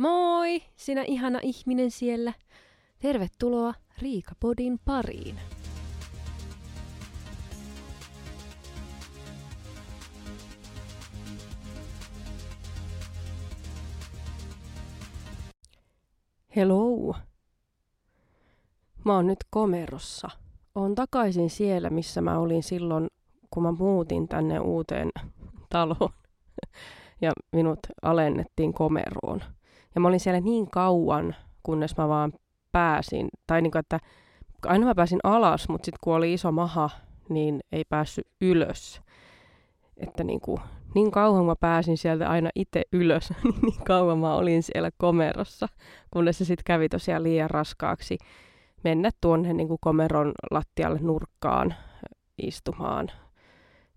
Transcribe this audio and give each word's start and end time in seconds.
Moi, 0.00 0.62
sinä 0.76 1.02
ihana 1.02 1.38
ihminen 1.42 1.90
siellä. 1.90 2.32
Tervetuloa 2.98 3.74
Riikapodin 3.98 4.78
pariin. 4.84 5.40
Hello. 16.56 17.14
Mä 19.04 19.14
oon 19.14 19.26
nyt 19.26 19.38
komerossa. 19.50 20.28
Oon 20.74 20.94
takaisin 20.94 21.50
siellä, 21.50 21.90
missä 21.90 22.20
mä 22.20 22.38
olin 22.38 22.62
silloin, 22.62 23.06
kun 23.50 23.62
mä 23.62 23.72
muutin 23.72 24.28
tänne 24.28 24.60
uuteen 24.60 25.10
taloon. 25.70 26.12
Ja 27.22 27.32
minut 27.52 27.78
alennettiin 28.02 28.74
komeroon. 28.74 29.40
Ja 29.94 30.00
mä 30.00 30.08
olin 30.08 30.20
siellä 30.20 30.40
niin 30.40 30.70
kauan, 30.70 31.36
kunnes 31.62 31.96
mä 31.96 32.08
vaan 32.08 32.32
pääsin. 32.72 33.28
Tai 33.46 33.62
niin 33.62 33.70
kuin, 33.70 33.80
että 33.80 33.98
aina 34.66 34.86
mä 34.86 34.94
pääsin 34.94 35.20
alas, 35.24 35.68
mutta 35.68 35.86
sitten 35.86 35.98
kun 36.04 36.14
oli 36.14 36.32
iso 36.32 36.52
maha, 36.52 36.90
niin 37.28 37.60
ei 37.72 37.84
päässyt 37.84 38.26
ylös. 38.40 39.00
Että 39.96 40.24
niin, 40.24 40.40
kuin, 40.40 40.58
niin 40.94 41.10
kauan 41.10 41.44
mä 41.44 41.56
pääsin 41.56 41.98
sieltä 41.98 42.28
aina 42.28 42.50
itse 42.54 42.82
ylös, 42.92 43.30
niin, 43.44 43.54
niin 43.62 43.84
kauan 43.84 44.18
mä 44.18 44.34
olin 44.34 44.62
siellä 44.62 44.90
komerossa, 44.98 45.66
kunnes 46.10 46.38
se 46.38 46.44
sitten 46.44 46.64
kävi 46.64 46.88
tosiaan 46.88 47.22
liian 47.22 47.50
raskaaksi 47.50 48.18
mennä 48.84 49.10
tuonne 49.20 49.52
niin 49.52 49.68
kuin 49.68 49.78
komeron 49.80 50.32
lattialle 50.50 50.98
nurkkaan 51.02 51.74
istumaan. 52.38 53.10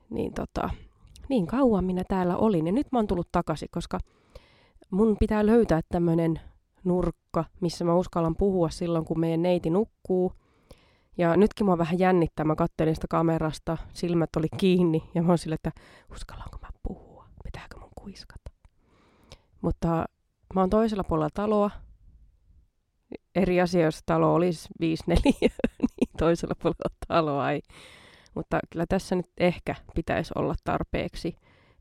Niin 0.10 0.34
tota, 0.34 0.70
niin 1.30 1.48
kauan 1.48 1.86
minä 1.86 2.04
täällä 2.08 2.38
olin. 2.38 2.68
Ja 2.68 2.74
nyt 2.74 2.88
mä 2.92 3.00
oon 3.00 3.08
tullut 3.08 3.32
takaisin, 3.32 3.70
koska 3.72 4.00
mun 4.94 5.18
pitää 5.20 5.46
löytää 5.46 5.82
tämmöinen 5.90 6.40
nurkka, 6.84 7.46
missä 7.62 7.86
mä 7.86 7.96
uskallan 7.96 8.36
puhua 8.36 8.70
silloin, 8.70 9.06
kun 9.06 9.20
meidän 9.20 9.42
neiti 9.42 9.70
nukkuu. 9.70 10.34
Ja 11.18 11.38
nytkin 11.38 11.66
mua 11.66 11.78
vähän 11.78 12.00
jännittää, 12.00 12.46
mä 12.46 12.56
kattelin 12.56 12.96
sitä 12.96 13.08
kamerasta, 13.10 13.78
silmät 13.94 14.30
oli 14.38 14.48
kiinni 14.58 15.10
ja 15.16 15.22
mä 15.22 15.28
oon 15.28 15.38
sille, 15.38 15.56
että 15.56 15.72
uskallanko 16.12 16.58
mä 16.62 16.70
puhua, 16.84 17.26
pitääkö 17.44 17.80
mun 17.80 17.90
kuiskata. 17.96 18.52
Mutta 19.62 20.06
mä 20.56 20.62
oon 20.62 20.70
toisella 20.70 21.04
puolella 21.04 21.30
taloa, 21.34 21.72
eri 23.36 23.62
asia, 23.62 23.86
jos 23.86 24.00
talo 24.06 24.34
olisi 24.34 24.70
5 24.80 25.04
4 25.08 25.22
niin 25.80 26.10
toisella 26.18 26.56
puolella 26.56 26.96
taloa 27.08 27.52
ei. 27.52 27.62
Mutta 28.36 28.60
kyllä 28.70 28.86
tässä 28.90 29.16
nyt 29.16 29.30
ehkä 29.38 29.76
pitäisi 29.96 30.34
olla 30.36 30.56
tarpeeksi 30.64 31.38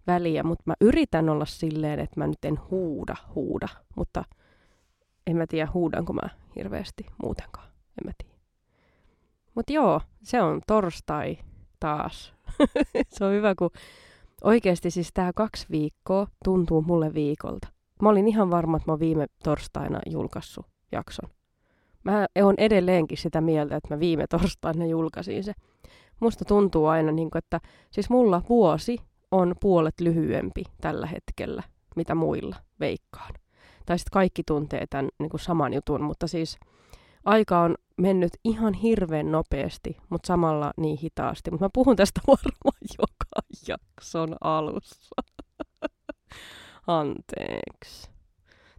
väliä, 0.06 0.42
mutta 0.42 0.62
mä 0.66 0.74
yritän 0.80 1.28
olla 1.28 1.44
silleen, 1.44 2.00
että 2.00 2.20
mä 2.20 2.26
nyt 2.26 2.44
en 2.44 2.58
huuda, 2.70 3.16
huuda, 3.34 3.68
mutta 3.96 4.24
en 5.26 5.36
mä 5.36 5.46
tiedä 5.46 5.68
huudanko 5.74 6.12
mä 6.12 6.28
hirveästi 6.56 7.06
muutenkaan, 7.22 7.66
en 7.68 8.06
mä 8.06 8.12
tiedä. 8.18 8.38
Mutta 9.54 9.72
joo, 9.72 10.00
se 10.22 10.42
on 10.42 10.60
torstai 10.66 11.38
taas. 11.80 12.34
se 13.14 13.24
on 13.24 13.32
hyvä, 13.32 13.54
kun 13.54 13.70
oikeasti 14.44 14.90
siis 14.90 15.10
tämä 15.14 15.32
kaksi 15.34 15.66
viikkoa 15.70 16.26
tuntuu 16.44 16.82
mulle 16.82 17.14
viikolta. 17.14 17.68
Mä 18.02 18.08
olin 18.08 18.28
ihan 18.28 18.50
varma, 18.50 18.76
että 18.76 18.92
mä 18.92 18.98
viime 18.98 19.26
torstaina 19.44 20.00
julkaissut 20.10 20.66
jakson. 20.92 21.30
Mä 22.04 22.26
oon 22.42 22.54
edelleenkin 22.58 23.18
sitä 23.18 23.40
mieltä, 23.40 23.76
että 23.76 23.94
mä 23.94 24.00
viime 24.00 24.26
torstaina 24.26 24.86
julkaisin 24.86 25.44
se. 25.44 25.52
Musta 26.20 26.44
tuntuu 26.44 26.86
aina, 26.86 27.12
niin 27.12 27.30
kuin, 27.30 27.38
että 27.38 27.60
siis 27.90 28.10
mulla 28.10 28.42
vuosi 28.48 28.98
on 29.32 29.54
puolet 29.60 30.00
lyhyempi 30.00 30.64
tällä 30.80 31.06
hetkellä, 31.06 31.62
mitä 31.96 32.14
muilla 32.14 32.56
veikkaan. 32.80 33.34
Tai 33.86 33.98
sitten 33.98 34.12
kaikki 34.12 34.42
tuntee 34.46 34.86
tämän 34.86 35.08
niin 35.18 35.30
kuin 35.30 35.40
saman 35.40 35.74
jutun, 35.74 36.02
mutta 36.02 36.26
siis 36.26 36.58
aika 37.24 37.60
on 37.60 37.74
mennyt 37.96 38.32
ihan 38.44 38.74
hirveän 38.74 39.32
nopeasti, 39.32 39.96
mutta 40.10 40.26
samalla 40.26 40.72
niin 40.76 40.98
hitaasti. 40.98 41.50
Mutta 41.50 41.64
mä 41.64 41.70
puhun 41.74 41.96
tästä 41.96 42.20
varmaan 42.28 42.82
joka 42.98 43.58
jakson 43.68 44.36
alussa. 44.40 45.22
Anteeksi. 46.86 48.10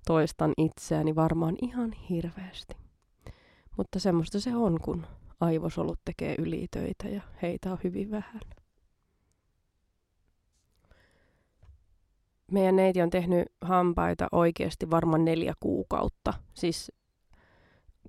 Toistan 0.06 0.54
itseäni 0.58 1.16
varmaan 1.16 1.56
ihan 1.62 1.92
hirveästi. 1.92 2.76
Mutta 3.78 4.00
semmoista 4.00 4.40
se 4.40 4.56
on, 4.56 4.80
kun 4.82 5.08
aivosolut 5.40 6.00
tekee 6.06 6.36
ylitöitä 6.40 7.08
ja 7.08 7.22
heitä 7.42 7.72
on 7.72 7.78
hyvin 7.84 8.12
vähän. 8.12 8.40
Meidän 12.54 12.76
neiti 12.76 13.02
on 13.02 13.10
tehnyt 13.10 13.48
hampaita 13.62 14.28
oikeasti 14.32 14.90
varmaan 14.90 15.26
neljä 15.26 15.54
kuukautta. 15.60 16.34
Siis 16.54 16.92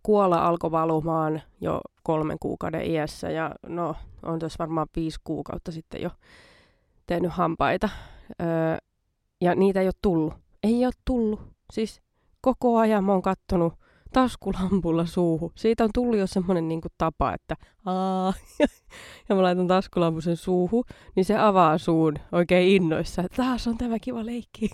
kuola 0.03 0.47
alkoi 0.47 0.71
valumaan 0.71 1.43
jo 1.61 1.81
kolmen 2.03 2.39
kuukauden 2.41 2.91
iässä 2.91 3.31
ja 3.31 3.55
no 3.67 3.95
on 4.23 4.39
tässä 4.39 4.57
varmaan 4.59 4.87
viisi 4.97 5.21
kuukautta 5.25 5.73
sitten 5.73 6.03
jo 6.03 6.11
tehnyt 7.07 7.33
hampaita. 7.33 7.89
Öö, 8.43 8.77
ja 9.41 9.55
niitä 9.55 9.81
ei 9.81 9.87
ole 9.87 9.95
tullut. 10.03 10.35
Ei 10.63 10.85
ole 10.85 10.93
tullut. 11.05 11.41
Siis 11.73 12.03
koko 12.41 12.79
ajan 12.79 13.05
mä 13.05 13.13
oon 13.13 13.23
kattonut 13.23 13.75
taskulampulla 14.15 15.07
suuhun. 15.07 15.53
Siitä 15.55 15.85
on 15.85 15.91
tullut 15.95 16.19
jo 16.19 16.27
semmoinen 16.27 16.69
niin 16.69 16.81
tapa, 16.99 17.35
että 17.35 17.57
aa, 17.87 18.33
ja 19.29 19.35
mä 19.35 19.43
laitan 19.43 19.67
taskulampun 19.67 20.23
sen 20.23 20.37
suuhun, 20.37 20.85
niin 21.17 21.25
se 21.25 21.39
avaa 21.39 21.79
suun 21.79 22.15
oikein 22.33 22.69
innoissa, 22.69 23.23
että 23.23 23.43
taas 23.43 23.67
on 23.67 23.79
tämä 23.79 23.99
kiva 23.99 24.27
leikki. 24.27 24.71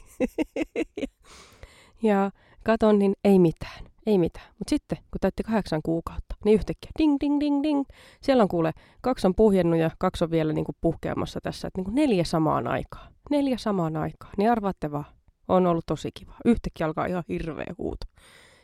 ja 2.03 2.31
katon, 2.65 2.99
niin 2.99 3.12
ei 3.25 3.39
mitään, 3.39 3.84
ei 4.06 4.19
mitään. 4.19 4.47
Mutta 4.59 4.71
sitten, 4.71 4.99
kun 4.99 5.21
täytti 5.21 5.43
kahdeksan 5.43 5.81
kuukautta, 5.84 6.37
niin 6.45 6.55
yhtäkkiä 6.55 6.91
ding, 6.99 7.17
ding, 7.21 7.41
ding, 7.41 7.62
ding. 7.62 7.84
Siellä 8.22 8.43
on 8.43 8.49
kuule, 8.49 8.72
kaksi 9.01 9.27
on 9.27 9.34
puhjennut 9.34 9.81
ja 9.81 9.91
kaksi 9.99 10.25
on 10.25 10.31
vielä 10.31 10.53
niin 10.53 10.65
kuin 10.65 10.77
puhkeamassa 10.81 11.41
tässä, 11.43 11.69
että 11.69 11.78
niin 11.78 11.84
kuin 11.84 11.95
neljä 11.95 12.25
samaan 12.25 12.67
aikaan. 12.67 13.12
Neljä 13.31 13.57
samaan 13.59 13.97
aikaan. 13.97 14.33
Niin 14.39 14.51
arvaatte 14.51 14.91
vaan, 14.91 15.05
on 15.49 15.67
ollut 15.67 15.87
tosi 15.87 16.11
kiva. 16.15 16.34
Yhtäkkiä 16.45 16.87
alkaa 16.87 17.07
ihan 17.07 17.25
hirveä 17.28 17.75
huuto 17.78 18.07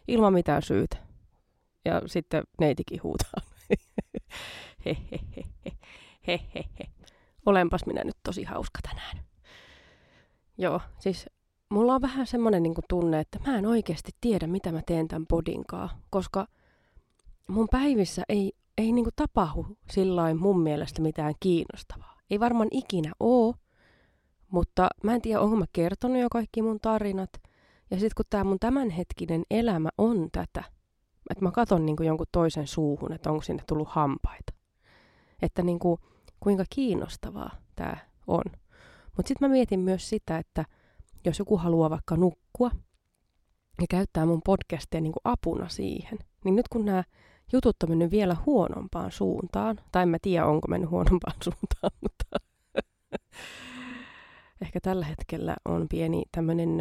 ilman 0.09 0.33
mitään 0.33 0.63
syytä. 0.63 0.97
Ja 1.85 2.03
sitten 2.07 2.43
neitikin 2.61 3.03
huutaa. 3.03 3.43
Hehehe. 6.27 6.91
Olenpas 7.47 7.87
minä 7.87 8.05
nyt 8.05 8.17
tosi 8.23 8.45
hauska 8.45 8.79
tänään. 8.83 9.25
Joo, 10.59 10.81
siis 10.99 11.27
mulla 11.69 11.95
on 11.95 12.03
vähän 12.03 12.27
semmoinen 12.27 12.63
niin 12.63 12.75
tunne, 12.89 13.21
että 13.21 13.39
mä 13.47 13.59
en 13.59 13.67
oikeasti 13.67 14.13
tiedä, 14.21 14.47
mitä 14.47 14.73
mä 14.73 14.83
teen 14.87 15.09
tämän 15.09 15.27
podinkaan, 15.27 15.91
koska 16.11 16.47
mun 17.49 17.69
päivissä 17.71 18.23
ei, 18.29 18.53
ei 18.79 18.93
niin 18.93 19.07
tapahdu 19.17 19.67
sillä 19.91 20.35
mun 20.35 20.61
mielestä 20.61 21.03
mitään 21.03 21.35
kiinnostavaa. 21.41 22.17
Ei 22.31 22.41
varmaan 22.41 22.69
ikinä 22.71 23.13
oo, 23.21 23.55
mutta 24.49 24.89
mä 25.03 25.15
en 25.15 25.23
tiedä, 25.23 25.41
onko 25.41 25.57
mä 25.57 25.65
kertonut 25.73 26.19
jo 26.19 26.29
kaikki 26.31 26.63
mun 26.63 26.81
tarinat– 26.81 27.31
ja 27.91 27.97
sitten 27.97 28.17
kun 28.17 28.25
tämä 28.31 28.45
mun 28.45 28.59
tämänhetkinen 28.59 29.43
elämä 29.51 29.89
on 29.99 30.29
tätä, 30.33 30.65
että 31.31 31.45
mä 31.45 31.51
katson 31.51 31.87
niin 31.87 31.97
jonkun 32.05 32.27
toisen 32.33 32.67
suuhun, 32.67 33.13
että 33.13 33.31
onko 33.31 33.43
sinne 33.43 33.63
tullut 33.69 33.89
hampaita. 33.89 34.53
Että 35.43 35.63
niin 35.63 35.79
kuin, 35.79 36.01
kuinka 36.41 36.65
kiinnostavaa 36.71 37.51
tämä 37.77 37.97
on. 38.27 38.45
Mutta 39.17 39.29
sitten 39.29 39.49
mä 39.49 39.53
mietin 39.53 39.81
myös 39.81 40.09
sitä, 40.09 40.39
että 40.39 40.65
jos 41.25 41.39
joku 41.39 41.57
haluaa 41.57 41.91
vaikka 41.91 42.17
nukkua 42.17 42.71
ja 43.81 43.87
käyttää 43.91 44.27
mun 44.27 44.43
podcastia 44.45 45.01
niin 45.01 45.13
kuin 45.13 45.21
apuna 45.25 45.69
siihen, 45.69 46.19
niin 46.45 46.57
nyt 46.57 46.69
kun 46.69 46.85
nämä 46.85 47.05
jutut 47.53 47.83
on 47.83 47.89
mennyt 47.89 48.11
vielä 48.11 48.37
huonompaan 48.47 49.13
suuntaan, 49.13 49.81
tai 49.93 50.03
en 50.03 50.09
mä 50.09 50.19
tiedä 50.23 50.47
onko 50.47 50.69
mennyt 50.69 50.91
huonompaan 50.91 51.37
suuntaan, 51.45 51.91
mutta 52.01 52.25
ehkä 54.63 54.81
tällä 54.81 55.07
hetkellä 55.07 55.57
on 55.65 55.89
pieni 55.89 56.23
tämmöinen 56.33 56.79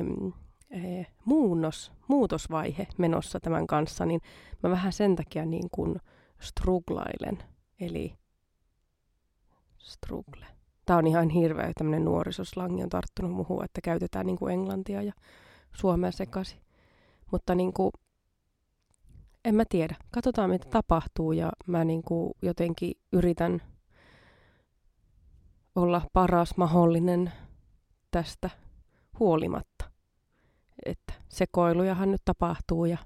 eh, 0.76 1.08
muunnos, 1.26 1.92
muutosvaihe 2.08 2.88
menossa 2.98 3.40
tämän 3.40 3.68
kanssa, 3.68 4.06
niin 4.06 4.22
mä 4.64 4.70
vähän 4.70 4.94
sen 4.94 5.16
takia 5.16 5.46
niin 5.46 5.70
kuin 5.72 6.00
struglailen. 6.40 7.44
Eli 7.80 8.16
strugle. 9.78 10.46
Tämä 10.86 11.00
on 11.00 11.08
ihan 11.08 11.30
hirveä 11.30 11.72
tämmöinen 11.78 12.06
nuorisoslangi 12.06 12.84
on 12.84 12.90
tarttunut 12.90 13.32
muuhun, 13.32 13.64
että 13.64 13.82
käytetään 13.82 14.26
niin 14.26 14.38
kuin 14.38 14.54
englantia 14.54 15.02
ja 15.02 15.14
suomea 15.74 16.12
sekaisin. 16.12 16.60
Mutta 17.32 17.56
niin 17.56 17.74
kuin, 17.74 17.92
en 19.46 19.56
mä 19.56 19.64
tiedä. 19.70 19.96
Katsotaan, 20.12 20.50
mitä 20.50 20.70
tapahtuu 20.70 21.32
ja 21.32 21.52
mä 21.68 21.84
niin 21.84 22.04
kuin 22.04 22.34
jotenkin 22.42 22.94
yritän 23.12 23.62
olla 25.76 26.02
paras 26.14 26.58
mahdollinen 26.58 27.32
tästä 28.12 28.50
huolimatta 29.20 29.75
että 29.75 29.75
sekoilujahan 31.36 32.12
nyt 32.12 32.22
tapahtuu 32.26 32.86
ja 32.86 32.98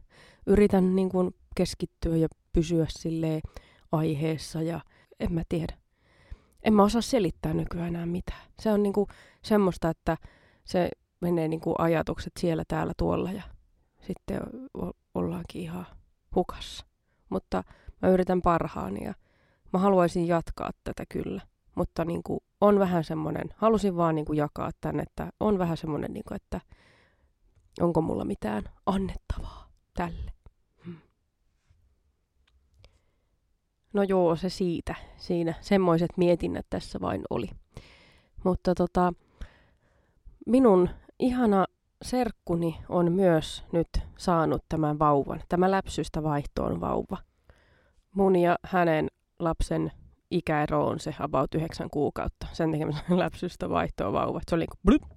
yritän 0.47 0.95
niin 0.95 1.09
kuin 1.09 1.35
keskittyä 1.55 2.15
ja 2.15 2.27
pysyä 2.53 2.85
sille 2.89 3.41
aiheessa 3.91 4.61
ja 4.61 4.79
en 5.19 5.33
mä 5.33 5.41
tiedä. 5.49 5.73
En 6.63 6.73
mä 6.73 6.83
osaa 6.83 7.01
selittää 7.01 7.53
nykyään 7.53 7.87
enää 7.87 8.05
mitään. 8.05 8.41
Se 8.59 8.71
on 8.71 8.83
niin 8.83 8.93
kuin 8.93 9.07
semmoista, 9.43 9.89
että 9.89 10.17
se 10.63 10.89
menee 11.21 11.47
niin 11.47 11.59
kuin 11.59 11.75
ajatukset 11.77 12.33
siellä, 12.39 12.63
täällä, 12.67 12.93
tuolla 12.97 13.31
ja 13.31 13.43
sitten 14.07 14.39
ollaankin 15.13 15.61
ihan 15.61 15.85
hukassa. 16.35 16.85
Mutta 17.29 17.63
mä 18.01 18.09
yritän 18.09 18.41
parhaani 18.41 19.05
ja 19.05 19.13
mä 19.73 19.79
haluaisin 19.79 20.27
jatkaa 20.27 20.71
tätä 20.83 21.03
kyllä. 21.09 21.41
Mutta 21.75 22.05
niin 22.05 22.23
kuin 22.23 22.39
on 22.61 22.79
vähän 22.79 23.03
semmoinen, 23.03 23.49
halusin 23.55 23.97
vaan 23.97 24.15
niin 24.15 24.25
kuin 24.25 24.37
jakaa 24.37 24.71
tämän, 24.81 24.99
että 24.99 25.29
on 25.39 25.59
vähän 25.59 25.77
semmoinen, 25.77 26.13
niin 26.13 26.23
kuin, 26.27 26.35
että 26.35 26.61
onko 27.79 28.01
mulla 28.01 28.25
mitään 28.25 28.63
annettavaa 28.85 29.69
tälle. 29.93 30.31
Hmm. 30.85 30.95
No 33.93 34.03
joo, 34.03 34.35
se 34.35 34.49
siitä. 34.49 34.95
Siinä 35.17 35.53
semmoiset 35.61 36.09
mietinnät 36.17 36.65
tässä 36.69 37.01
vain 37.01 37.21
oli. 37.29 37.49
Mutta 38.43 38.75
tota, 38.75 39.13
minun 40.45 40.89
ihana 41.19 41.65
serkkuni 42.01 42.79
on 42.89 43.11
myös 43.11 43.63
nyt 43.71 43.89
saanut 44.17 44.63
tämän 44.69 44.99
vauvan. 44.99 45.41
Tämä 45.49 45.71
läpsystä 45.71 46.23
vaihtoon 46.23 46.81
vauva. 46.81 47.17
Mun 48.15 48.35
ja 48.35 48.57
hänen 48.63 49.07
lapsen 49.39 49.91
ikäero 50.31 50.87
on 50.87 50.99
se 50.99 51.15
about 51.19 51.55
yhdeksän 51.55 51.89
kuukautta. 51.89 52.47
Sen 52.53 52.71
tekemisen 52.71 53.19
läpsystä 53.19 53.69
vaihtoon 53.69 54.13
vauva. 54.13 54.41
Se 54.49 54.55
oli 54.55 54.61
niin 54.63 54.99
kuin 54.99 55.09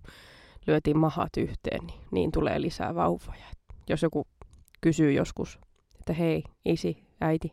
lyötiin 0.67 0.99
mahat 0.99 1.37
yhteen, 1.37 1.87
niin, 1.87 2.01
niin 2.11 2.33
tulee 2.33 2.61
lisää 2.61 2.95
vauvoja. 2.95 3.45
Jos 3.89 4.03
joku 4.03 4.27
kysyy 4.81 5.13
joskus, 5.13 5.59
että 6.01 6.13
hei, 6.13 6.45
isi, 6.65 7.05
äiti, 7.21 7.53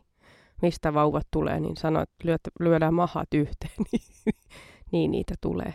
mistä 0.62 0.94
vauvat 0.94 1.26
tulee, 1.30 1.60
niin 1.60 1.76
sanoo, 1.76 2.02
että 2.02 2.50
lyödään 2.60 2.94
mahat 2.94 3.34
yhteen, 3.34 3.72
niin, 3.92 4.34
niin 4.92 5.10
niitä 5.10 5.34
tulee. 5.40 5.74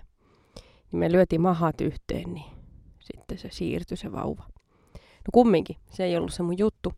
Niin 0.91 0.99
me 0.99 1.11
lyötiin 1.11 1.41
mahat 1.41 1.81
yhteen, 1.81 2.33
niin 2.33 2.51
sitten 2.99 3.37
se 3.37 3.49
siirtyi 3.51 3.97
se 3.97 4.11
vauva. 4.11 4.43
No 4.93 5.29
kumminkin, 5.33 5.75
se 5.91 6.03
ei 6.03 6.17
ollut 6.17 6.33
se 6.33 6.43
mun 6.43 6.57
juttu. 6.57 6.93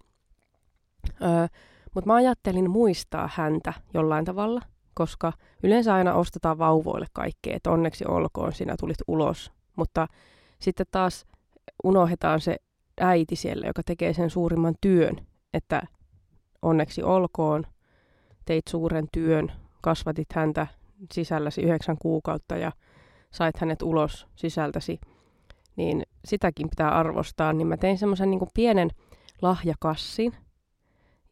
Öö, 1.21 1.47
Mutta 1.95 2.07
mä 2.07 2.15
ajattelin 2.15 2.69
muistaa 2.69 3.29
häntä 3.33 3.73
jollain 3.93 4.25
tavalla, 4.25 4.61
koska 4.93 5.33
yleensä 5.63 5.93
aina 5.93 6.13
ostetaan 6.13 6.57
vauvoille 6.57 7.07
kaikkea, 7.13 7.55
että 7.55 7.71
onneksi 7.71 8.05
olkoon, 8.07 8.53
sinä 8.53 8.75
tulit 8.79 8.97
ulos. 9.07 9.51
Mutta 9.77 10.07
sitten 10.59 10.85
taas 10.91 11.25
unohdetaan 11.83 12.41
se 12.41 12.57
äiti 13.01 13.35
siellä, 13.35 13.67
joka 13.67 13.83
tekee 13.83 14.13
sen 14.13 14.29
suurimman 14.29 14.75
työn, 14.81 15.15
että 15.53 15.81
onneksi 16.61 17.03
olkoon, 17.03 17.63
teit 18.45 18.67
suuren 18.67 19.07
työn, 19.11 19.51
kasvatit 19.81 20.33
häntä 20.33 20.67
sisälläsi 21.13 21.61
yhdeksän 21.61 21.97
kuukautta 21.97 22.57
ja 22.57 22.71
sait 23.31 23.57
hänet 23.57 23.81
ulos 23.81 24.27
sisältäsi, 24.35 24.99
niin 25.75 26.03
sitäkin 26.25 26.69
pitää 26.69 26.91
arvostaa. 26.91 27.53
Niin 27.53 27.67
mä 27.67 27.77
tein 27.77 27.97
semmoisen 27.97 28.31
niin 28.31 28.39
pienen 28.53 28.89
lahjakassin 29.41 30.33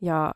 ja 0.02 0.34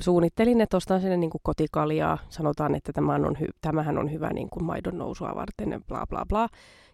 suunnittelin, 0.00 0.60
että 0.60 0.76
ostan 0.76 1.00
sinne 1.00 1.16
niin 1.16 1.30
kotikaljaa. 1.42 2.18
Sanotaan, 2.28 2.74
että 2.74 2.92
tämä 2.92 3.14
on 3.14 3.36
hy- 3.36 3.58
tämähän 3.60 3.98
on 3.98 4.12
hyvä 4.12 4.30
niin 4.30 4.50
kuin 4.50 4.64
maidon 4.64 4.98
nousua 4.98 5.34
varten, 5.34 5.84
bla 5.88 6.06
bla 6.06 6.24
bla. 6.28 6.48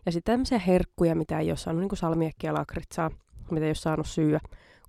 Ja 0.06 0.12
sitten 0.12 0.32
tämmöisiä 0.32 0.58
herkkuja, 0.58 1.14
mitä 1.14 1.38
ei 1.38 1.50
ole 1.50 1.56
saanut, 1.56 1.80
niin 1.80 1.88
kuin 1.88 1.98
salmiekkiä, 1.98 2.54
lakritsaa, 2.54 3.10
mitä 3.50 3.64
ei 3.64 3.68
ole 3.68 3.74
saanut 3.74 4.06
syyä, 4.06 4.40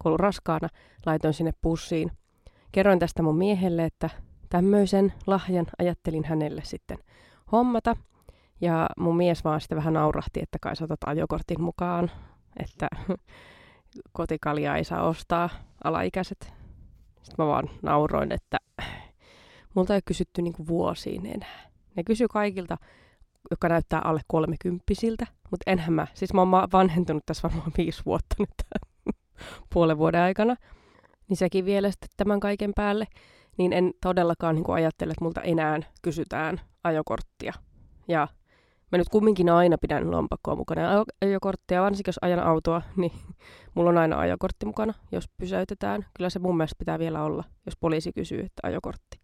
kun 0.01 0.09
ollut 0.09 0.19
raskaana, 0.19 0.69
laitoin 1.06 1.33
sinne 1.33 1.51
pussiin. 1.62 2.12
Kerroin 2.71 3.00
tästä 3.00 3.23
mun 3.23 3.38
miehelle, 3.38 3.85
että 3.85 4.09
tämmöisen 4.50 5.13
lahjan 5.27 5.65
ajattelin 5.79 6.25
hänelle 6.25 6.62
sitten 6.63 6.97
hommata. 7.51 7.95
Ja 8.62 8.89
mun 8.97 9.17
mies 9.17 9.44
vaan 9.44 9.62
sitten 9.62 9.75
vähän 9.75 9.94
naurahti, 9.94 10.39
että 10.41 10.57
kai 10.62 10.75
saatat 10.75 11.00
ajokortin 11.06 11.62
mukaan, 11.62 12.12
että 12.59 12.88
kotikaljaa 14.12 14.77
ei 14.77 14.83
saa 14.83 15.07
ostaa 15.07 15.50
alaikäiset. 15.83 16.53
Sitten 17.25 17.45
mä 17.45 17.48
vaan 17.48 17.69
nauroin, 17.81 18.31
että 18.31 18.57
multa 19.74 19.95
ei 19.95 20.01
kysytty 20.06 20.42
niinku 20.42 20.68
vuosiin 20.68 21.25
enää. 21.25 21.69
Ne 21.95 22.04
kysyy 22.04 22.27
kaikilta, 22.27 22.77
jotka 23.51 23.69
näyttää 23.69 24.01
alle 24.04 24.22
kolmekymppisiltä, 24.27 25.27
mutta 25.51 25.72
enhän 25.72 25.94
mä. 25.94 26.07
Siis 26.13 26.33
mä 26.33 26.42
oon 26.42 26.51
vanhentunut 26.51 27.24
tässä 27.25 27.50
varmaan 27.50 27.72
viisi 27.77 28.01
vuotta 28.06 28.36
nyt 28.39 28.83
puolen 29.74 29.98
vuoden 29.98 30.22
aikana. 30.22 30.56
Niin 31.30 31.38
sekin 31.38 31.66
vielä 31.66 31.92
sitten 31.92 32.10
tämän 32.18 32.39
kaiken 32.39 32.72
päälle. 32.75 33.07
Niin 33.57 33.74
en 33.74 33.94
todellakaan 34.01 34.56
niin 34.56 34.69
ajattele, 34.69 35.12
että 35.12 35.24
multa 35.24 35.42
enää 35.42 35.80
kysytään 36.01 36.62
ajokorttia. 36.83 37.54
Ja 38.07 38.27
Mä 38.95 38.97
nyt 38.97 39.09
kumminkin 39.09 39.50
aina 39.50 39.77
pidän 39.77 40.12
lompakkoa 40.12 40.56
mukana 40.56 40.81
ja 40.81 41.06
ajokorttia, 41.21 41.81
varsinkin 41.81 42.09
jos 42.09 42.19
ajan 42.21 42.39
autoa, 42.39 42.81
niin 42.97 43.12
mulla 43.74 43.89
on 43.89 43.97
aina 43.97 44.19
ajokortti 44.19 44.65
mukana, 44.65 44.94
jos 45.12 45.30
pysäytetään. 45.38 46.06
Kyllä 46.13 46.30
se 46.30 46.39
mun 46.39 46.57
mielestä 46.57 46.75
pitää 46.80 47.00
vielä 47.00 47.24
olla, 47.24 47.44
jos 47.65 47.77
poliisi 47.80 48.13
kysyy, 48.13 48.39
että 48.39 48.59
ajokortti. 48.63 49.19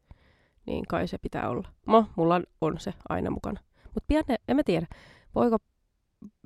Niin 0.65 0.85
kai 0.87 1.07
se 1.07 1.17
pitää 1.17 1.49
olla. 1.49 1.69
No, 1.87 2.05
mulla 2.15 2.41
on 2.61 2.79
se 2.79 2.93
aina 3.09 3.29
mukana. 3.29 3.59
Mutta 3.83 4.03
pian, 4.07 4.23
en 4.47 4.55
mä 4.55 4.63
tiedä, 4.63 4.87
voiko 5.35 5.57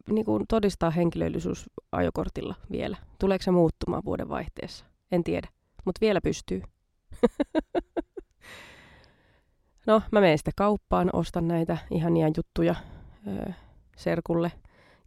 niin 0.10 0.26
kuin, 0.26 0.46
todistaa 0.50 0.90
henkilöllisyys 0.90 1.70
ajokortilla 1.92 2.56
vielä. 2.72 2.98
Tuleeko 3.20 3.44
se 3.44 3.52
muuttumaan 3.52 4.06
vuoden 4.06 4.30
vaihteessa? 4.30 4.86
En 5.12 5.24
tiedä, 5.24 5.48
mutta 5.86 6.02
vielä 6.02 6.22
pystyy. 6.22 6.62
no, 9.88 10.02
mä 10.12 10.22
menen 10.22 10.38
sitten 10.38 10.54
kauppaan, 10.58 11.10
ostan 11.14 11.48
näitä 11.48 11.78
ihania 11.92 12.28
juttuja 12.38 12.76
ö, 13.28 13.52
serkulle. 13.98 14.52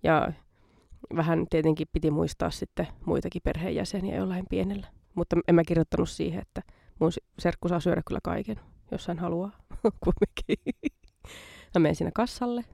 Ja 0.02 0.32
vähän 1.16 1.46
tietenkin 1.50 1.86
piti 1.92 2.10
muistaa 2.10 2.50
sitten 2.50 2.88
muitakin 3.06 3.42
perheenjäseniä 3.44 4.16
jollain 4.16 4.44
pienellä. 4.50 4.86
Mutta 5.14 5.36
en 5.48 5.54
mä 5.54 5.62
kirjoittanut 5.64 6.08
siihen, 6.08 6.42
että 6.42 6.62
mun 6.98 7.10
serkku 7.38 7.68
saa 7.68 7.80
syödä 7.80 8.02
kyllä 8.06 8.20
kaiken, 8.24 8.60
jos 8.90 9.08
hän 9.08 9.18
haluaa 9.18 9.50
kumminkin. 10.04 10.74
Mä 11.74 11.78
menen 11.78 11.96
sinne 11.96 12.10
kassalle. 12.14 12.64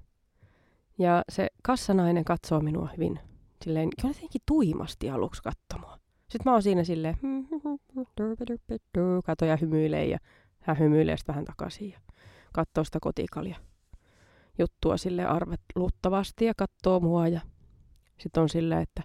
Ja 0.99 1.23
se 1.29 1.49
kassanainen 1.63 2.25
katsoo 2.25 2.61
minua 2.61 2.89
hyvin 2.93 3.21
silleen, 3.63 3.89
jotenkin 4.05 4.41
tuimasti 4.47 5.11
aluksi 5.11 5.43
katsomaan. 5.43 6.01
Sitten 6.21 6.43
mä 6.45 6.53
oon 6.53 6.63
siinä 6.63 6.85
silleen, 6.85 7.17
kato 9.25 9.45
ja 9.45 9.57
hymyilee 9.57 10.07
ja 10.07 10.19
hän 10.61 10.79
hymyilee 10.79 11.17
sitten 11.17 11.35
vähän 11.35 11.45
takaisin 11.45 11.91
ja 11.91 11.99
katsoo 12.53 12.85
sitä 12.85 12.99
kotikalja 13.01 13.57
juttua 14.59 14.97
sille 14.97 15.25
arveluttavasti 15.25 16.45
ja 16.45 16.53
katsoo 16.57 17.01
mua 17.01 17.29
ja 17.29 17.41
sitten 18.19 18.43
on 18.43 18.49
silleen, 18.49 18.83
että 18.83 19.03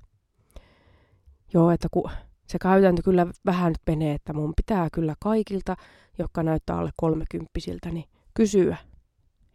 joo, 1.53 1.71
että 1.71 1.87
ku, 1.91 2.09
se 2.47 2.59
käytäntö 2.59 3.01
kyllä 3.01 3.27
vähän 3.45 3.71
nyt 3.71 3.81
menee, 3.87 4.13
että 4.13 4.33
mun 4.33 4.53
pitää 4.55 4.87
kyllä 4.93 5.15
kaikilta, 5.19 5.75
jotka 6.19 6.43
näyttää 6.43 6.77
alle 6.77 6.91
kolmekymppisiltä, 6.95 7.89
niin 7.91 8.05
kysyä 8.33 8.77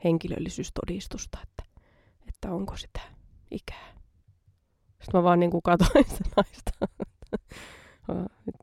henkilöllisyystodistusta, 0.05 1.39
että, 1.43 1.81
että 2.29 2.51
onko 2.51 2.77
sitä 2.77 3.01
ikää. 3.51 3.95
Sitten 5.03 5.21
mä 5.21 5.23
vaan 5.23 5.41
niin 5.41 5.63
katoin 5.65 6.05
sitä 6.09 6.31
naista. 6.37 6.71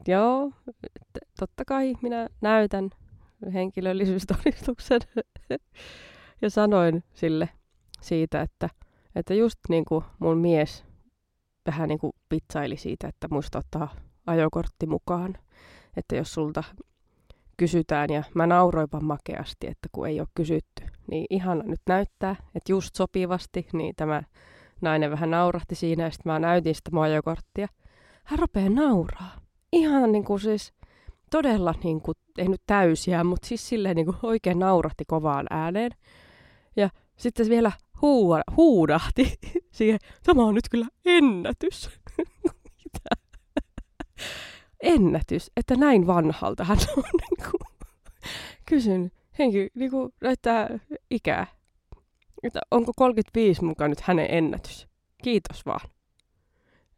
Joo, 0.11 0.51
totta 1.39 1.65
kai 1.65 1.93
minä 2.01 2.27
näytän 2.41 2.89
henkilöllisyystodistuksen. 3.53 5.01
ja 6.41 6.49
sanoin 6.49 7.03
sille 7.13 7.49
siitä, 8.01 8.41
että, 8.41 8.69
että 9.15 9.33
just 9.33 9.59
niin 9.69 9.85
kuin 9.85 10.05
mun 10.19 10.37
mies 10.37 10.85
vähän 11.65 11.89
niin 11.89 11.99
kuin 11.99 12.13
pitsaili 12.29 12.77
siitä, 12.77 13.07
että 13.07 13.27
muista 13.31 13.59
ottaa 13.59 13.95
ajokortti 14.27 14.85
mukaan. 14.85 15.37
Että 15.97 16.15
jos 16.15 16.33
sulta 16.33 16.63
kysytään, 17.57 18.09
ja 18.09 18.23
mä 18.33 18.47
nauroipa 18.47 18.99
makeasti, 18.99 19.67
että 19.67 19.89
kun 19.91 20.07
ei 20.07 20.19
ole 20.19 20.27
kysytty, 20.35 20.83
niin 21.11 21.25
ihana 21.29 21.63
nyt 21.63 21.81
näyttää, 21.87 22.31
että 22.31 22.71
just 22.71 22.95
sopivasti, 22.95 23.67
niin 23.73 23.95
tämä 23.95 24.23
nainen 24.81 25.11
vähän 25.11 25.31
naurahti 25.31 25.75
siinä, 25.75 26.03
ja 26.03 26.11
sitten 26.11 26.31
mä 26.31 26.39
näytin 26.39 26.75
sitä 26.75 26.89
mun 26.93 27.03
ajokorttia. 27.03 27.67
Hän 28.23 28.39
rupeaa 28.39 28.69
nauraa. 28.69 29.35
Ihan 29.71 30.11
niin 30.11 30.25
kuin 30.25 30.39
siis 30.39 30.73
todella, 31.31 31.73
niin 31.83 32.01
kuin, 32.01 32.15
ei 32.37 32.47
nyt 32.47 32.61
täysiä, 32.67 33.23
mutta 33.23 33.47
siis 33.47 33.69
silleen 33.69 33.95
niin 33.95 34.05
kuin 34.05 34.17
oikein 34.23 34.59
naurahti 34.59 35.05
kovaan 35.07 35.47
ääneen. 35.49 35.91
Sitten 37.21 37.45
se 37.45 37.49
vielä 37.49 37.71
huuda, 38.01 38.43
huudahti 38.57 39.33
siihen, 39.77 39.99
tämä 40.23 40.43
on 40.43 40.55
nyt 40.55 40.69
kyllä 40.71 40.87
ennätys. 41.05 41.89
ennätys, 44.83 45.51
että 45.57 45.75
näin 45.75 46.07
vanhalta 46.07 46.63
hän 46.63 46.77
on. 46.97 47.03
Niin 47.21 47.51
kysyn, 48.65 49.11
henki 49.39 49.69
niin 49.75 49.91
kuin, 49.91 50.13
näyttää 50.21 50.79
ikää. 51.09 51.47
Että 52.43 52.59
onko 52.71 52.91
35 52.95 53.63
mukaan 53.63 53.89
nyt 53.89 54.01
hänen 54.01 54.27
ennätys? 54.29 54.87
Kiitos 55.23 55.65
vaan. 55.65 55.89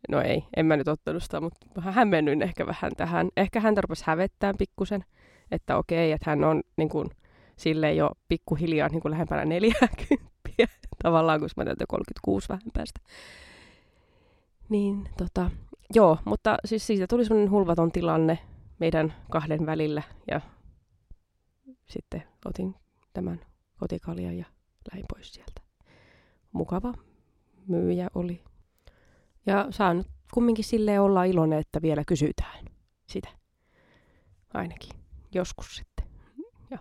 No 0.09 0.21
ei, 0.21 0.43
en 0.55 0.65
mä 0.65 0.77
nyt 0.77 0.87
ottanut 0.87 1.23
sitä, 1.23 1.41
mutta 1.41 1.81
hämmennyin 1.81 2.41
ehkä 2.41 2.65
vähän 2.65 2.91
tähän. 2.97 3.29
Ehkä 3.37 3.59
hän 3.59 3.77
rupesi 3.77 4.03
hävettää 4.07 4.53
pikkusen, 4.57 5.05
että 5.51 5.77
okei, 5.77 6.11
että 6.11 6.29
hän 6.29 6.43
on 6.43 6.61
niin 6.77 6.89
kuin, 6.89 7.09
sille 7.63 7.93
jo 7.93 8.11
pikkuhiljaa 8.27 8.89
niin 8.89 9.01
kuin 9.01 9.11
lähempänä 9.11 9.45
40 9.45 9.87
tavallaan, 11.03 11.39
kun 11.39 11.49
mä 11.57 11.65
täytän 11.65 11.87
36 11.87 12.49
vähän 12.49 12.71
päästä. 12.73 12.99
Niin 14.69 15.09
tota, 15.17 15.51
joo, 15.95 16.17
mutta 16.25 16.57
siis 16.65 16.87
siitä 16.87 17.07
tuli 17.07 17.25
semmoinen 17.25 17.51
hulvaton 17.51 17.91
tilanne 17.91 18.39
meidän 18.79 19.13
kahden 19.31 19.65
välillä 19.65 20.03
ja 20.31 20.41
sitten 21.85 22.23
otin 22.45 22.75
tämän 23.13 23.41
kotikaljan 23.79 24.37
ja 24.37 24.45
lähin 24.91 25.05
pois 25.13 25.33
sieltä. 25.33 25.61
Mukava 26.51 26.93
myyjä 27.67 28.07
oli. 28.15 28.41
Ja 29.45 29.67
saan 29.69 30.03
kumminkin 30.33 30.65
silleen 30.65 31.01
olla 31.01 31.23
iloinen, 31.23 31.59
että 31.59 31.81
vielä 31.81 32.03
kysytään 32.07 32.65
sitä. 33.07 33.29
Ainakin. 34.53 34.89
Joskus 35.33 35.75
sitten. 35.75 36.05
Ja. 36.69 36.77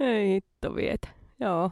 Ei 0.00 0.28
hitto 0.28 0.74
vietä. 0.74 1.08
Joo. 1.40 1.70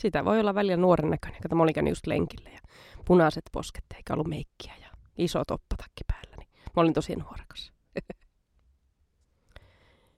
Sitä 0.00 0.24
voi 0.24 0.40
olla 0.40 0.54
välillä 0.54 0.76
nuoren 0.76 1.10
näköinen. 1.10 1.40
Kato, 1.42 1.56
mä 1.56 1.62
olin 1.62 1.88
just 1.88 2.06
lenkillä 2.06 2.50
ja 2.50 2.60
punaiset 3.04 3.44
posket 3.52 3.84
eikä 3.96 4.14
ollut 4.14 4.28
meikkiä 4.28 4.74
ja 4.80 4.88
iso 5.18 5.44
toppatakki 5.44 6.04
päällä. 6.06 6.36
Niin 6.38 6.48
mä 6.76 6.82
olin 6.82 6.92
tosi 6.92 7.16
nuorekas. 7.16 7.72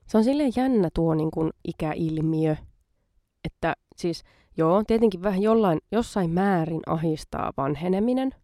Se 0.09 0.19
on 0.19 0.25
silleen 0.25 0.53
jännä 0.57 0.89
tuo 0.95 1.15
niin 1.15 1.31
kuin 1.31 1.51
ikäilmiö, 1.69 2.57
että 3.45 3.77
siis 3.97 4.25
joo, 4.57 4.85
tietenkin 4.87 5.23
vähän 5.23 5.43
jollain, 5.43 5.79
jossain 5.93 6.31
määrin 6.31 6.83
ahistaa 6.87 7.53
vanheneminen. 7.57 8.35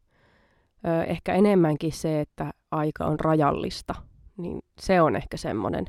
Ö, 0.86 1.04
ehkä 1.04 1.34
enemmänkin 1.34 1.92
se, 1.92 2.20
että 2.20 2.50
aika 2.70 3.04
on 3.04 3.20
rajallista, 3.20 3.94
niin 4.38 4.60
se 4.80 5.00
on 5.00 5.16
ehkä 5.16 5.36
semmoinen. 5.36 5.84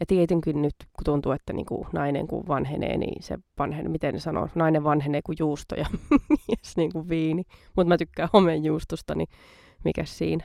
Ja 0.00 0.06
tietenkin 0.06 0.62
nyt, 0.62 0.74
kun 0.78 1.04
tuntuu, 1.04 1.32
että 1.32 1.52
niin 1.52 1.66
kuin 1.66 1.86
nainen 1.92 2.26
kun 2.26 2.48
vanhenee, 2.48 2.96
niin 2.96 3.22
se 3.22 3.38
vanhenee, 3.58 3.88
miten 3.88 4.20
sanoo, 4.20 4.48
nainen 4.54 4.84
vanhenee 4.84 5.22
kuin 5.22 5.36
juusto 5.38 5.74
ja 5.74 5.86
mies 6.48 6.76
niin 6.76 6.92
kuin 6.92 7.08
viini. 7.08 7.42
Mutta 7.76 7.88
mä 7.88 7.98
tykkään 7.98 8.28
homejuustosta, 8.32 9.14
niin 9.14 9.28
mikä 9.84 10.04
siinä. 10.04 10.44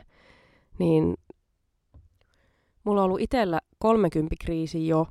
Niin 0.80 1.16
mulla 2.84 3.02
on 3.02 3.06
ollut 3.06 3.22
itsellä 3.22 3.60
30 3.80 4.36
kriisi 4.42 4.88
jo 4.88 5.08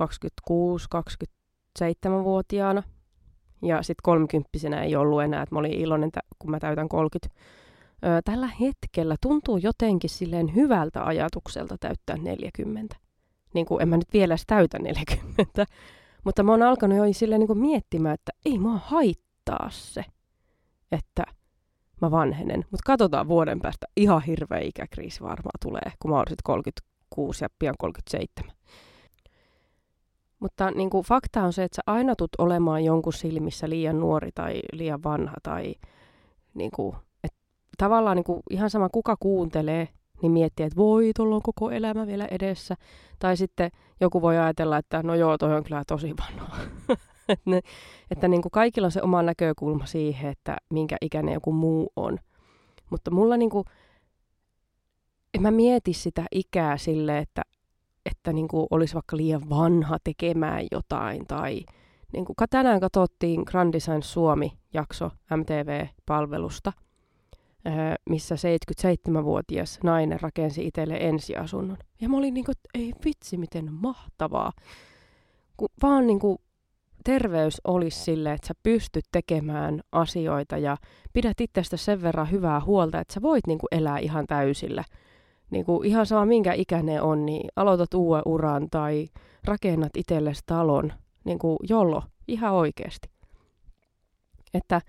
26-27-vuotiaana. 0.00 2.82
Ja 3.62 3.82
sitten 3.82 4.02
kolmikymppisenä 4.02 4.82
ei 4.82 4.96
ollut 4.96 5.22
enää, 5.22 5.42
että 5.42 5.54
mä 5.54 5.58
olin 5.58 5.72
iloinen, 5.72 6.10
kun 6.38 6.50
mä 6.50 6.60
täytän 6.60 6.88
30. 6.88 7.40
Öö, 8.04 8.20
tällä 8.24 8.46
hetkellä 8.60 9.16
tuntuu 9.22 9.56
jotenkin 9.56 10.10
silleen 10.10 10.54
hyvältä 10.54 11.04
ajatukselta 11.04 11.76
täyttää 11.80 12.16
40. 12.16 12.96
Niin 13.54 13.66
kuin 13.66 13.82
en 13.82 13.88
mä 13.88 13.96
nyt 13.96 14.12
vielä 14.12 14.36
täytä 14.46 14.78
40. 14.78 15.66
Mutta 16.24 16.42
mä 16.42 16.52
oon 16.52 16.62
alkanut 16.62 16.98
jo 16.98 17.12
silleen 17.12 17.38
niin 17.38 17.46
kuin 17.46 17.58
miettimään, 17.58 18.14
että 18.14 18.32
ei 18.46 18.58
mua 18.58 18.80
haittaa 18.84 19.70
se, 19.70 20.04
että 20.92 21.24
mä 22.00 22.10
vanhenen. 22.10 22.64
Mutta 22.70 22.84
katsotaan 22.86 23.28
vuoden 23.28 23.60
päästä. 23.60 23.86
Ihan 23.96 24.22
hirveä 24.22 24.60
ikäkriisi 24.60 25.20
varmaan 25.20 25.58
tulee, 25.62 25.92
kun 25.98 26.10
mä 26.10 26.18
sitten 26.18 26.42
36 26.44 27.44
ja 27.44 27.48
pian 27.58 27.74
37. 27.78 28.54
Mutta 30.40 30.70
niin 30.70 30.90
kuin, 30.90 31.04
fakta 31.04 31.42
on 31.42 31.52
se, 31.52 31.64
että 31.64 31.76
sä 31.76 31.82
aina 31.86 32.16
tut 32.16 32.30
olemaan 32.38 32.84
jonkun 32.84 33.12
silmissä 33.12 33.68
liian 33.68 34.00
nuori 34.00 34.30
tai 34.34 34.60
liian 34.72 35.02
vanha. 35.02 35.34
Tai, 35.42 35.74
niin 36.54 36.70
kuin, 36.70 36.96
tavallaan 37.78 38.16
niin 38.16 38.24
kuin, 38.24 38.40
ihan 38.50 38.70
sama 38.70 38.88
kuka 38.88 39.16
kuuntelee, 39.20 39.88
niin 40.22 40.32
miettii, 40.32 40.66
että 40.66 40.76
voi, 40.76 41.10
tuolla 41.16 41.36
on 41.36 41.42
koko 41.42 41.70
elämä 41.70 42.06
vielä 42.06 42.28
edessä. 42.30 42.74
Tai 43.18 43.36
sitten 43.36 43.70
joku 44.00 44.22
voi 44.22 44.38
ajatella, 44.38 44.76
että 44.76 45.02
no 45.02 45.14
joo, 45.14 45.38
toi 45.38 45.54
on 45.54 45.64
kyllä 45.64 45.82
tosi 45.86 46.14
vanha. 46.16 46.56
että 47.28 47.50
ne, 47.50 47.60
että 48.10 48.28
niin 48.28 48.42
kuin 48.42 48.52
kaikilla 48.52 48.86
on 48.86 48.92
se 48.92 49.02
oma 49.02 49.22
näkökulma 49.22 49.86
siihen, 49.86 50.30
että 50.30 50.56
minkä 50.70 50.96
ikäinen 51.00 51.34
joku 51.34 51.52
muu 51.52 51.92
on. 51.96 52.18
Mutta 52.90 53.10
mulla 53.10 53.36
niin 53.36 53.50
kuin, 53.50 53.64
en 55.34 55.42
mä 55.42 55.50
mieti 55.50 55.92
sitä 55.92 56.24
ikää 56.32 56.76
sille, 56.76 57.18
että 57.18 57.42
että 58.06 58.32
niin 58.32 58.48
kuin 58.48 58.66
olisi 58.70 58.94
vaikka 58.94 59.16
liian 59.16 59.50
vanha 59.50 59.98
tekemään 60.04 60.66
jotain. 60.72 61.26
Tai 61.26 61.60
niin 62.12 62.24
kuin 62.24 62.36
tänään 62.50 62.80
katsottiin 62.80 63.42
Grand 63.46 63.72
Design 63.72 64.02
Suomi-jakso 64.02 65.10
MTV-palvelusta, 65.36 66.72
missä 68.10 68.34
77-vuotias 68.34 69.78
nainen 69.84 70.20
rakensi 70.20 70.66
itselle 70.66 70.96
ensiasunnon. 71.00 71.76
Ja 72.00 72.08
mä 72.08 72.16
olin 72.16 72.34
niin 72.34 72.44
kuin, 72.44 72.54
ei 72.74 72.92
vitsi, 73.04 73.36
miten 73.36 73.72
mahtavaa. 73.72 74.52
Kun 75.56 75.68
vaan 75.82 76.06
niin 76.06 76.18
kuin 76.18 76.38
terveys 77.04 77.60
olisi 77.64 77.98
sille, 77.98 78.32
että 78.32 78.46
sä 78.46 78.54
pystyt 78.62 79.04
tekemään 79.12 79.80
asioita 79.92 80.58
ja 80.58 80.76
pidät 81.12 81.40
itsestä 81.40 81.76
sen 81.76 82.02
verran 82.02 82.30
hyvää 82.30 82.60
huolta, 82.60 83.00
että 83.00 83.14
sä 83.14 83.22
voit 83.22 83.46
niin 83.46 83.58
kuin 83.58 83.68
elää 83.78 83.98
ihan 83.98 84.26
täysillä– 84.26 84.84
niin 85.50 85.64
kuin 85.64 85.86
ihan 85.86 86.06
sama 86.06 86.26
minkä 86.26 86.52
ikäinen 86.52 87.02
on, 87.02 87.26
niin 87.26 87.48
aloitat 87.56 87.94
uuden 87.94 88.22
uran 88.26 88.68
tai 88.70 89.08
rakennat 89.44 89.96
itsellesi 89.96 90.42
talon, 90.46 90.92
niin 91.24 91.38
kuin 91.38 91.56
jollo, 91.68 92.02
ihan 92.28 92.52
oikeasti. 92.52 93.10
Että 94.54 94.80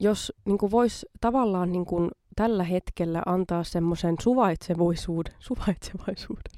jos 0.00 0.32
niin 0.44 0.58
kuin 0.58 0.70
vois 0.70 1.06
tavallaan 1.20 1.72
niin 1.72 1.86
kuin 1.86 2.10
tällä 2.36 2.64
hetkellä 2.64 3.22
antaa 3.26 3.64
semmoisen 3.64 4.14
suvaitsevaisuuden, 4.20 5.34
suvaitsevaisuuden 5.48 6.52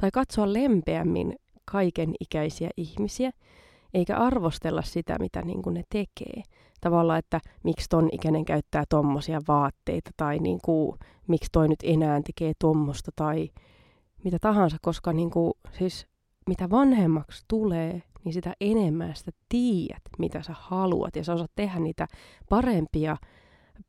tai 0.00 0.10
katsoa 0.10 0.52
lempeämmin 0.52 1.36
kaiken 1.64 2.14
ikäisiä 2.20 2.70
ihmisiä, 2.76 3.30
eikä 3.94 4.16
arvostella 4.16 4.82
sitä, 4.82 5.16
mitä 5.18 5.42
niin 5.42 5.62
kuin 5.62 5.74
ne 5.74 5.82
tekee. 5.90 6.42
Tavallaan, 6.80 7.18
että 7.18 7.40
miksi 7.62 7.88
ton 7.88 8.08
ikäinen 8.12 8.44
käyttää 8.44 8.84
tommosia 8.88 9.40
vaatteita 9.48 10.10
tai 10.16 10.38
niin 10.38 10.58
kuin, 10.64 10.98
miksi 11.28 11.48
toi 11.52 11.68
nyt 11.68 11.78
enää 11.82 12.20
tekee 12.22 12.52
tommosta 12.58 13.10
tai 13.16 13.48
mitä 14.24 14.38
tahansa, 14.40 14.76
koska 14.82 15.12
niin 15.12 15.30
kuin, 15.30 15.52
siis 15.78 16.06
mitä 16.48 16.70
vanhemmaksi 16.70 17.44
tulee, 17.48 18.02
niin 18.28 18.34
sitä 18.34 18.54
enemmän 18.60 19.16
sitä 19.16 19.30
tiedät, 19.48 20.02
mitä 20.18 20.42
sä 20.42 20.54
haluat 20.58 21.16
ja 21.16 21.24
sä 21.24 21.32
osaat 21.34 21.50
tehdä 21.56 21.78
niitä 21.78 22.08
parempia 22.48 23.16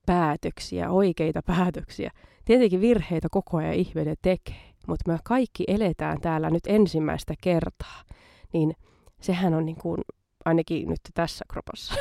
päätöksiä, 0.05 0.91
oikeita 0.91 1.41
päätöksiä. 1.41 2.11
Tietenkin 2.45 2.81
virheitä 2.81 3.27
koko 3.31 3.57
ajan 3.57 3.73
ihminen 3.73 4.15
tekee, 4.21 4.73
mutta 4.87 5.11
me 5.11 5.19
kaikki 5.23 5.63
eletään 5.67 6.21
täällä 6.21 6.49
nyt 6.49 6.63
ensimmäistä 6.67 7.33
kertaa, 7.41 8.03
niin 8.53 8.73
sehän 9.21 9.53
on 9.53 9.65
niin 9.65 9.75
kuin, 9.75 10.01
ainakin 10.45 10.89
nyt 10.89 10.99
tässä 11.13 11.45
kropassa, 11.51 11.93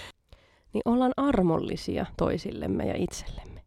niin 0.72 0.82
ollaan 0.84 1.12
armollisia 1.16 2.06
toisillemme 2.16 2.84
ja 2.84 2.94
itsellemme. 2.96 3.62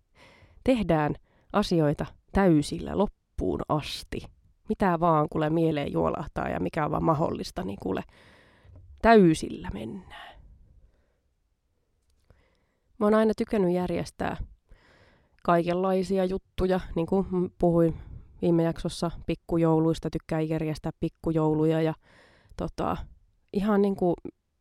Tehdään 0.63 1.15
asioita 1.53 2.05
täysillä 2.31 2.97
loppuun 2.97 3.61
asti. 3.69 4.38
Mitä 4.69 4.99
vaan 4.99 5.27
kuule 5.29 5.49
mieleen 5.49 5.91
juolahtaa 5.91 6.49
ja 6.49 6.59
mikä 6.59 6.85
on 6.85 6.91
vaan 6.91 7.03
mahdollista, 7.03 7.63
niin 7.63 7.79
kuule 7.81 8.03
täysillä 9.01 9.69
mennään. 9.73 10.39
Mä 12.99 13.05
oon 13.05 13.13
aina 13.13 13.33
tykännyt 13.37 13.73
järjestää 13.73 14.37
kaikenlaisia 15.43 16.25
juttuja, 16.25 16.79
niin 16.95 17.07
kuin 17.07 17.25
puhuin 17.59 17.97
viime 18.41 18.63
jaksossa 18.63 19.11
pikkujouluista, 19.25 20.09
tykkää 20.09 20.41
järjestää 20.41 20.91
pikkujouluja 20.99 21.81
ja 21.81 21.93
tota, 22.57 22.97
ihan 23.53 23.81
niin 23.81 23.95
kuin 23.95 24.15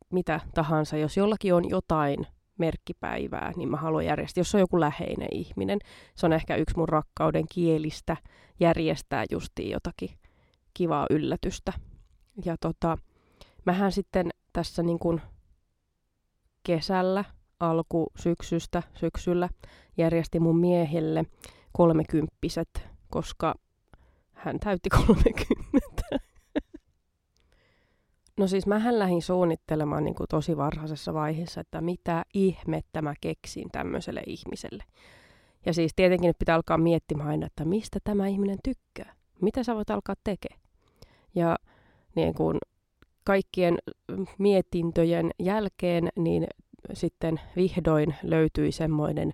mitä 0.09 0.39
tahansa, 0.53 0.97
jos 0.97 1.17
jollakin 1.17 1.53
on 1.53 1.69
jotain 1.69 2.27
merkkipäivää, 2.59 3.51
niin 3.55 3.69
mä 3.69 3.77
haluan 3.77 4.05
järjestää, 4.05 4.41
jos 4.41 4.55
on 4.55 4.61
joku 4.61 4.79
läheinen 4.79 5.29
ihminen. 5.31 5.79
Se 6.15 6.25
on 6.25 6.33
ehkä 6.33 6.55
yksi 6.55 6.77
mun 6.77 6.89
rakkauden 6.89 7.45
kielistä 7.51 8.17
järjestää 8.59 9.25
justiin 9.31 9.71
jotakin 9.71 10.09
kivaa 10.73 11.05
yllätystä. 11.09 11.73
Ja 12.45 12.55
tota, 12.59 12.97
mähän 13.65 13.91
sitten 13.91 14.29
tässä 14.53 14.83
niin 14.83 14.99
kuin 14.99 15.21
kesällä, 16.63 17.25
alkusyksystä, 17.59 18.83
syksyllä 18.93 19.49
järjesti 19.97 20.39
mun 20.39 20.59
miehelle 20.59 21.25
kolmekymppiset, 21.71 22.87
koska 23.09 23.55
hän 24.33 24.59
täytti 24.59 24.89
kolmekymmentä. 24.89 25.68
No 28.39 28.47
siis 28.47 28.67
mähän 28.67 28.99
lähdin 28.99 29.21
suunnittelemaan 29.21 30.03
niin 30.03 30.15
kuin 30.15 30.27
tosi 30.27 30.57
varhaisessa 30.57 31.13
vaiheessa, 31.13 31.61
että 31.61 31.81
mitä 31.81 32.25
ihmettä 32.33 33.01
mä 33.01 33.13
keksin 33.21 33.67
tämmöiselle 33.71 34.23
ihmiselle. 34.27 34.83
Ja 35.65 35.73
siis 35.73 35.91
tietenkin 35.95 36.33
pitää 36.39 36.55
alkaa 36.55 36.77
miettimään 36.77 37.29
aina, 37.29 37.45
että 37.45 37.65
mistä 37.65 37.99
tämä 38.03 38.27
ihminen 38.27 38.57
tykkää. 38.63 39.13
Mitä 39.41 39.63
sä 39.63 39.75
voit 39.75 39.89
alkaa 39.89 40.15
tekemään. 40.23 40.61
Ja 41.35 41.57
niin 42.15 42.33
kuin 42.33 42.57
kaikkien 43.23 43.77
mietintöjen 44.37 45.31
jälkeen 45.39 46.09
niin 46.15 46.47
sitten 46.93 47.39
vihdoin 47.55 48.15
löytyi 48.23 48.71
semmoinen 48.71 49.31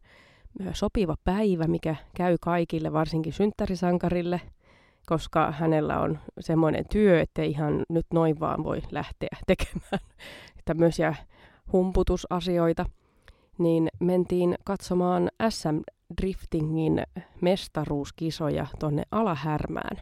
sopiva 0.74 1.16
päivä, 1.24 1.68
mikä 1.68 1.96
käy 2.16 2.38
kaikille, 2.42 2.94
varsinkin 2.94 3.34
synttärisankarille– 3.34 4.42
koska 5.06 5.52
hänellä 5.52 6.00
on 6.00 6.20
semmoinen 6.40 6.86
työ, 6.92 7.22
että 7.22 7.42
ihan 7.42 7.84
nyt 7.90 8.06
noin 8.14 8.40
vaan 8.40 8.64
voi 8.64 8.82
lähteä 8.92 9.38
tekemään 9.48 10.00
tämmöisiä 10.66 11.16
humputusasioita. 11.74 12.86
niin 13.58 13.88
mentiin 14.00 14.56
katsomaan 14.64 15.30
SM 15.50 15.78
Driftingin 16.22 17.04
mestaruuskisoja 17.42 18.68
tonne 18.80 19.04
Alahärmään. 19.12 19.98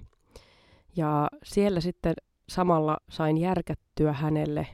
Ja 0.95 1.27
siellä 1.43 1.81
sitten 1.81 2.13
samalla 2.49 2.97
sain 3.09 3.37
järkättyä 3.37 4.13
hänelle 4.13 4.67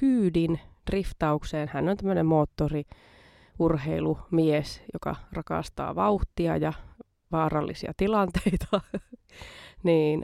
kyydin 0.00 0.60
driftaukseen. 0.90 1.70
Hän 1.72 1.88
on 1.88 1.96
tämmöinen 1.96 2.26
moottoriurheilumies, 2.26 4.82
joka 4.92 5.16
rakastaa 5.32 5.94
vauhtia 5.94 6.56
ja 6.56 6.72
vaarallisia 7.32 7.92
tilanteita. 7.96 8.80
niin 9.82 10.22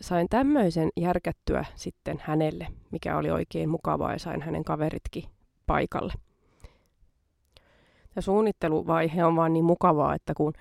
sain 0.00 0.28
tämmöisen 0.28 0.88
järkättyä 0.96 1.64
sitten 1.74 2.20
hänelle, 2.22 2.66
mikä 2.90 3.16
oli 3.16 3.30
oikein 3.30 3.68
mukavaa 3.68 4.12
ja 4.12 4.18
sain 4.18 4.42
hänen 4.42 4.64
kaveritkin 4.64 5.24
paikalle. 5.66 6.12
Ja 8.16 8.22
suunnitteluvaihe 8.22 9.24
on 9.24 9.36
vaan 9.36 9.52
niin 9.52 9.64
mukavaa, 9.64 10.14
että 10.14 10.34
kun 10.34 10.52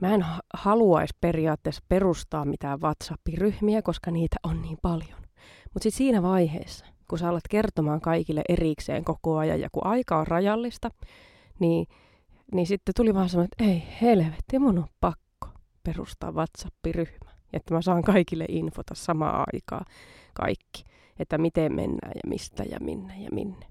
mä 0.00 0.14
en 0.14 0.24
haluaisi 0.54 1.16
periaatteessa 1.20 1.82
perustaa 1.88 2.44
mitään 2.44 2.80
WhatsApp-ryhmiä, 2.80 3.82
koska 3.82 4.10
niitä 4.10 4.36
on 4.42 4.62
niin 4.62 4.78
paljon. 4.82 5.18
Mutta 5.74 5.82
sitten 5.82 5.98
siinä 5.98 6.22
vaiheessa, 6.22 6.86
kun 7.08 7.18
sä 7.18 7.28
alat 7.28 7.48
kertomaan 7.50 8.00
kaikille 8.00 8.42
erikseen 8.48 9.04
koko 9.04 9.36
ajan 9.36 9.60
ja 9.60 9.68
kun 9.72 9.86
aika 9.86 10.18
on 10.18 10.26
rajallista, 10.26 10.90
niin, 11.58 11.86
niin 12.52 12.66
sitten 12.66 12.94
tuli 12.96 13.14
vaan 13.14 13.28
semmoinen, 13.28 13.48
että 13.52 13.64
ei 13.64 13.82
helvetti, 14.00 14.58
mun 14.58 14.78
on 14.78 14.86
pakko 15.00 15.48
perustaa 15.82 16.32
WhatsApp-ryhmä. 16.32 17.30
Että 17.52 17.74
mä 17.74 17.82
saan 17.82 18.02
kaikille 18.02 18.44
infota 18.48 18.94
samaa 18.94 19.44
aikaa 19.52 19.84
kaikki, 20.34 20.84
että 21.18 21.38
miten 21.38 21.74
mennään 21.74 22.12
ja 22.14 22.20
mistä 22.26 22.62
ja 22.70 22.80
minne 22.80 23.14
ja 23.20 23.28
minne. 23.32 23.66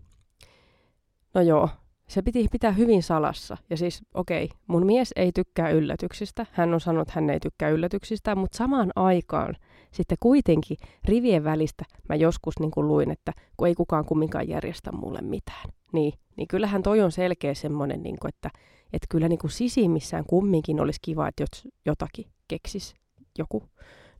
No 1.33 1.41
joo, 1.41 1.69
se 2.07 2.21
piti 2.21 2.47
pitää 2.51 2.71
hyvin 2.71 3.03
salassa. 3.03 3.57
Ja 3.69 3.77
siis, 3.77 4.01
okei, 4.13 4.45
okay, 4.45 4.57
mun 4.67 4.85
mies 4.85 5.13
ei 5.15 5.31
tykkää 5.31 5.69
yllätyksistä. 5.69 6.45
Hän 6.51 6.73
on 6.73 6.81
sanonut, 6.81 7.07
että 7.07 7.19
hän 7.19 7.29
ei 7.29 7.39
tykkää 7.39 7.69
yllätyksistä, 7.69 8.35
mutta 8.35 8.57
samaan 8.57 8.91
aikaan 8.95 9.55
sitten 9.91 10.17
kuitenkin 10.19 10.77
rivien 11.05 11.43
välistä 11.43 11.85
mä 12.09 12.15
joskus 12.15 12.59
niin 12.59 12.71
kuin 12.71 12.87
luin, 12.87 13.11
että 13.11 13.33
kun 13.57 13.67
ei 13.67 13.75
kukaan 13.75 14.05
kumminkaan 14.05 14.47
järjestä 14.47 14.91
mulle 14.91 15.21
mitään. 15.21 15.69
Niin, 15.93 16.13
niin 16.35 16.47
kyllähän 16.47 16.83
toi 16.83 17.01
on 17.01 17.11
selkeä 17.11 17.53
semmoinen, 17.53 18.03
niin 18.03 18.17
kuin, 18.21 18.29
että, 18.29 18.49
että 18.93 19.07
kyllä 19.09 19.27
niin 19.27 19.39
kuin 19.39 19.51
sisimmissään 19.51 20.25
kumminkin 20.25 20.79
olisi 20.79 20.99
kiva, 21.01 21.27
että 21.27 21.45
jotakin 21.85 22.25
keksis 22.47 22.95
joku. 23.37 23.63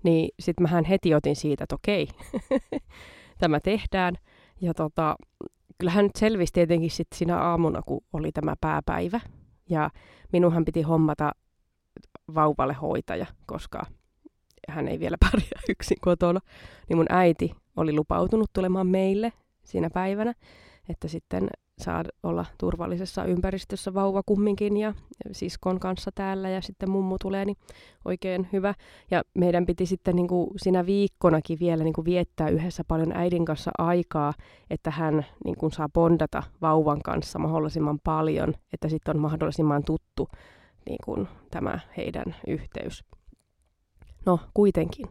Niin 0.03 0.29
sitten 0.39 0.63
mähän 0.63 0.86
heti 0.86 1.13
otin 1.13 1.36
siitä, 1.36 1.63
että 1.63 1.75
okei, 1.75 2.07
tämä 3.39 3.59
tehdään. 3.59 4.15
Ja 4.62 4.74
tota, 4.74 5.15
kyllähän 5.77 6.05
nyt 6.05 6.15
selvisi 6.15 6.53
tietenkin 6.53 6.91
sitten 6.91 7.17
siinä 7.17 7.38
aamuna, 7.38 7.81
kun 7.81 8.01
oli 8.13 8.31
tämä 8.31 8.55
pääpäivä. 8.62 9.19
Ja 9.69 9.89
minunhan 10.33 10.65
piti 10.65 10.81
hommata 10.81 11.31
vauvalle 12.36 12.74
hoitaja, 12.74 13.25
koska 13.45 13.81
hän 14.67 14.88
ei 14.88 15.00
vielä 15.00 15.17
pärjää 15.31 15.62
yksin 15.69 15.97
kotona. 16.01 16.39
Niin 16.89 16.97
mun 16.97 17.05
äiti 17.09 17.51
oli 17.75 17.93
lupautunut 17.93 18.50
tulemaan 18.53 18.88
meille 18.88 19.33
siinä 19.63 19.89
päivänä, 19.89 20.33
että 20.89 21.07
sitten 21.07 21.50
saa 21.77 22.03
olla 22.24 22.45
turvallisessa 22.57 23.25
ympäristössä 23.25 23.93
vauva 23.93 24.24
kumminkin 24.25 24.77
ja 24.77 24.93
siskon 25.31 25.79
kanssa 25.79 26.12
täällä 26.15 26.50
ja 26.50 26.62
sitten 26.62 26.89
mummu 26.89 27.17
tulee, 27.21 27.45
niin 27.45 27.57
oikein 28.05 28.47
hyvä. 28.53 28.74
Ja 29.12 29.24
meidän 29.33 29.65
piti 29.65 29.86
sitten 29.86 30.15
niin 30.15 30.27
kuin 30.27 30.50
siinä 30.57 30.86
viikkonakin 30.86 31.59
vielä 31.59 31.83
niin 31.83 31.93
kuin 31.93 32.05
viettää 32.05 32.50
yhdessä 32.50 32.83
paljon 32.88 33.12
äidin 33.12 33.45
kanssa 33.45 33.71
aikaa, 33.77 34.33
että 34.69 34.91
hän 34.91 35.25
niin 35.45 35.57
kuin 35.57 35.71
saa 35.71 35.89
bondata 35.89 36.43
vauvan 36.62 37.01
kanssa 37.01 37.39
mahdollisimman 37.39 38.00
paljon, 38.03 38.53
että 38.74 38.89
sitten 38.89 39.15
on 39.15 39.21
mahdollisimman 39.21 39.83
tuttu 39.83 40.29
niin 40.89 41.00
kuin 41.05 41.27
tämä 41.51 41.79
heidän 41.97 42.36
yhteys. 42.47 43.03
No 44.27 44.39
kuitenkin. 44.53 45.07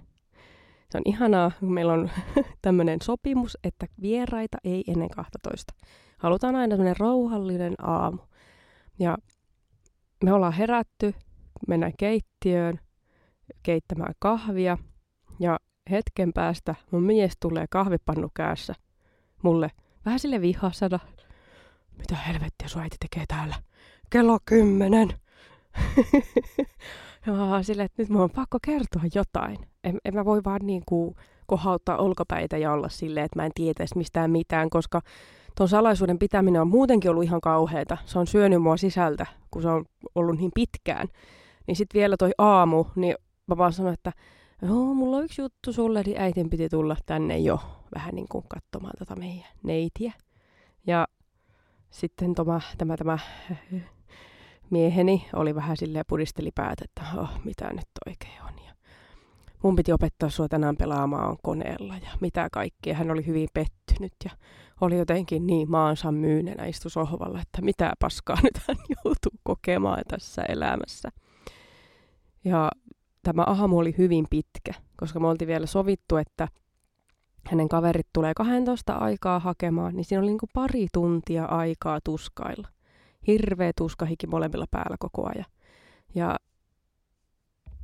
Se 0.91 0.99
on 0.99 1.03
ihanaa, 1.05 1.51
kun 1.61 1.73
meillä 1.73 1.93
on 1.93 2.11
tämmöinen 2.63 2.99
sopimus, 3.03 3.59
että 3.65 3.87
vieraita 4.03 4.59
ei 4.65 4.85
ennen 4.89 5.11
12 5.11 5.75
halutaan 6.19 6.57
aina 6.57 6.77
sellainen 6.77 7.01
rauhallinen 7.01 7.75
aamu. 7.83 8.19
Ja 8.99 9.17
me 10.25 10.33
ollaan 10.33 10.53
herätty, 10.53 11.15
mennään 11.69 11.93
keittiöön 11.99 12.81
keittämään 13.63 14.15
kahvia 14.19 14.79
ja 15.41 15.59
hetken 15.91 16.33
päästä 16.33 16.75
mun 16.91 17.03
mies 17.03 17.33
tulee 17.41 17.67
kahvipannu 17.71 18.31
käässä 18.35 18.75
mulle 19.43 19.71
vähän 20.05 20.19
sille 20.19 20.41
vihasana. 20.41 20.99
Mitä 21.99 22.17
helvettiä 22.17 22.69
sun 22.69 22.83
äiti 22.83 22.97
tekee 23.01 23.25
täällä? 23.29 23.55
Kello 24.11 24.39
kymmenen. 24.45 25.09
ja 27.27 27.63
sille, 27.63 27.83
että 27.83 28.03
nyt 28.03 28.09
mun 28.09 28.21
on 28.23 28.31
pakko 28.31 28.59
kertoa 28.63 29.03
jotain. 29.15 29.59
En, 29.85 29.99
en 30.05 30.15
mä 30.15 30.25
voi 30.25 30.45
vaan 30.45 30.61
niin 30.65 30.83
kuin 30.87 31.15
kohauttaa 31.47 31.97
olkapäitä 31.97 32.59
ja 32.59 32.73
olla 32.73 32.89
silleen, 32.89 33.27
että 33.27 33.39
mä 33.39 33.47
en 33.47 33.53
tietäisi 33.55 33.99
mistään 33.99 34.31
mitään, 34.31 34.71
koska 34.71 35.01
tuon 35.57 35.69
salaisuuden 35.69 36.19
pitäminen 36.19 36.61
on 36.61 36.69
muutenkin 36.69 37.11
ollut 37.11 37.25
ihan 37.25 37.41
kauheata. 37.41 37.97
Se 38.05 38.19
on 38.19 38.27
syönyt 38.27 38.63
mua 38.63 38.77
sisältä, 38.77 39.27
kun 39.51 39.63
se 39.63 39.69
on 39.69 39.85
ollut 40.15 40.39
niin 40.39 40.51
pitkään. 40.55 41.09
Niin 41.67 41.77
sitten 41.77 41.99
vielä 41.99 42.17
toi 42.17 42.31
aamu, 42.39 42.85
niin 42.97 43.15
mä 43.47 43.57
vaan 43.57 43.73
sanoin, 43.73 43.95
että 43.95 44.13
joo, 44.63 44.95
mulla 44.95 45.17
on 45.17 45.25
yksi 45.25 45.43
juttu 45.43 45.73
sulle, 45.73 46.03
niin 46.03 46.21
äitin 46.21 46.51
piti 46.51 46.69
tulla 46.69 46.97
tänne 47.07 47.39
jo 47.39 47.61
vähän 47.95 48.15
niin 48.15 48.29
kuin 48.29 48.45
katsomaan 48.49 48.95
tätä 48.99 49.17
meidän 49.17 49.49
neitiä. 49.63 50.13
Ja 50.87 51.09
sitten 51.91 52.35
toma, 52.35 52.61
tämä, 52.79 52.97
tämä 52.97 53.19
mieheni 54.71 55.29
oli 55.33 55.55
vähän 55.55 55.77
silleen 55.77 56.05
pudisteli 56.09 56.51
päät, 56.55 56.81
että 56.81 57.03
oh, 57.17 57.31
mitä 57.45 57.73
nyt 57.73 57.89
oikein 58.07 58.43
on. 58.43 58.65
Ja 58.67 58.75
mun 59.63 59.77
piti 59.77 59.93
opettaa 59.93 60.29
sua 60.29 60.49
tänään 60.49 60.77
pelaamaan 60.77 61.37
koneella 61.43 61.95
ja 61.95 62.11
mitä 62.21 62.49
kaikkea. 62.53 62.95
Hän 62.95 63.11
oli 63.11 63.27
hyvin 63.27 63.49
pettynyt 63.55 64.13
ja 64.25 64.31
oli 64.81 64.99
jotenkin 64.99 65.47
niin 65.47 65.71
maansa 65.71 66.13
myynenä 66.13 66.67
istu 66.67 66.91
sohvalla, 66.91 67.41
että 67.41 67.63
mitä 67.63 67.93
paskaa 68.01 68.39
nyt 68.43 68.61
hän 68.69 68.77
joutuu 69.05 69.33
kokemaan 69.43 70.03
tässä 70.09 70.43
elämässä. 70.43 71.11
Ja 72.45 72.71
tämä 73.23 73.43
aamu 73.43 73.79
oli 73.79 73.95
hyvin 73.99 74.27
pitkä, 74.31 74.73
koska 74.97 75.21
me 75.21 75.27
oltiin 75.27 75.49
vielä 75.49 75.67
sovittu, 75.67 76.17
että 76.17 76.49
hänen 77.47 77.69
kaverit 77.69 78.07
tulee 78.13 78.33
12 78.37 78.93
aikaa 78.93 79.39
hakemaan, 79.39 79.97
niin 79.97 80.05
siinä 80.05 80.21
oli 80.21 80.29
niin 80.29 80.39
kuin 80.39 80.51
pari 80.53 80.87
tuntia 80.93 81.45
aikaa 81.45 81.99
tuskailla. 82.05 82.69
Hirveä 83.27 83.73
tuskahiki 83.77 84.27
molemmilla 84.27 84.67
päällä 84.71 84.97
koko 85.01 85.29
ajan. 85.29 85.47
Ja 86.15 86.37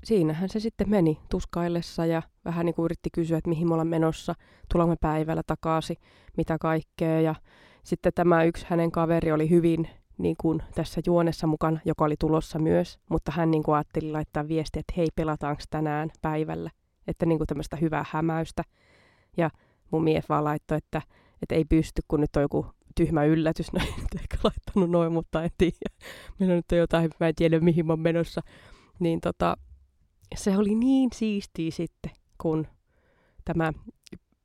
siinähän 0.04 0.48
se 0.48 0.60
sitten 0.60 0.90
meni 0.90 1.18
tuskaillessa 1.30 2.06
ja 2.06 2.22
vähän 2.44 2.66
niin 2.66 2.74
kuin 2.74 2.84
yritti 2.84 3.10
kysyä, 3.10 3.38
että 3.38 3.50
mihin 3.50 3.68
me 3.68 3.74
ollaan 3.74 3.88
menossa, 3.88 4.34
tulemme 4.72 4.96
päivällä 5.00 5.42
takaisin, 5.46 5.96
mitä 6.36 6.58
kaikkea. 6.58 7.20
Ja 7.20 7.34
sitten 7.82 8.12
tämä 8.14 8.44
yksi 8.44 8.66
hänen 8.68 8.92
kaveri 8.92 9.32
oli 9.32 9.50
hyvin 9.50 9.88
niin 10.18 10.36
kuin 10.40 10.62
tässä 10.74 11.00
juonessa 11.06 11.46
mukana, 11.46 11.80
joka 11.84 12.04
oli 12.04 12.14
tulossa 12.18 12.58
myös, 12.58 12.98
mutta 13.10 13.32
hän 13.32 13.50
niin 13.50 13.62
kuin 13.62 13.74
ajatteli 13.74 14.12
laittaa 14.12 14.48
viestiä, 14.48 14.80
että 14.80 14.92
hei, 14.96 15.08
pelataanko 15.16 15.62
tänään 15.70 16.10
päivällä, 16.22 16.70
että 17.06 17.26
niin 17.26 17.38
kuin 17.38 17.46
tämmöistä 17.46 17.76
hyvää 17.76 18.04
hämäystä. 18.10 18.62
Ja 19.36 19.50
mun 19.90 20.04
mies 20.04 20.28
vaan 20.28 20.44
laittoi, 20.44 20.78
että, 20.78 21.02
että 21.42 21.54
ei 21.54 21.64
pysty, 21.64 22.02
kun 22.08 22.20
nyt 22.20 22.36
on 22.36 22.42
joku 22.42 22.66
tyhmä 22.94 23.24
yllätys, 23.24 23.72
no 23.72 23.80
ehkä 24.20 24.36
laittanut 24.44 24.90
noin, 24.90 25.12
mutta 25.12 25.44
en 25.44 25.50
tiedä. 25.58 25.96
Meillä 26.38 26.54
nyt 26.54 26.72
on 26.72 26.78
jotain, 26.78 27.10
mä 27.20 27.28
en 27.28 27.34
tiedä 27.34 27.60
mihin 27.60 27.86
mä 27.86 27.96
menossa. 27.96 28.40
Niin 28.98 29.20
tota, 29.20 29.56
se 30.34 30.56
oli 30.56 30.74
niin 30.74 31.10
siistiä 31.14 31.70
sitten, 31.70 32.10
kun 32.38 32.66
tämä 33.44 33.72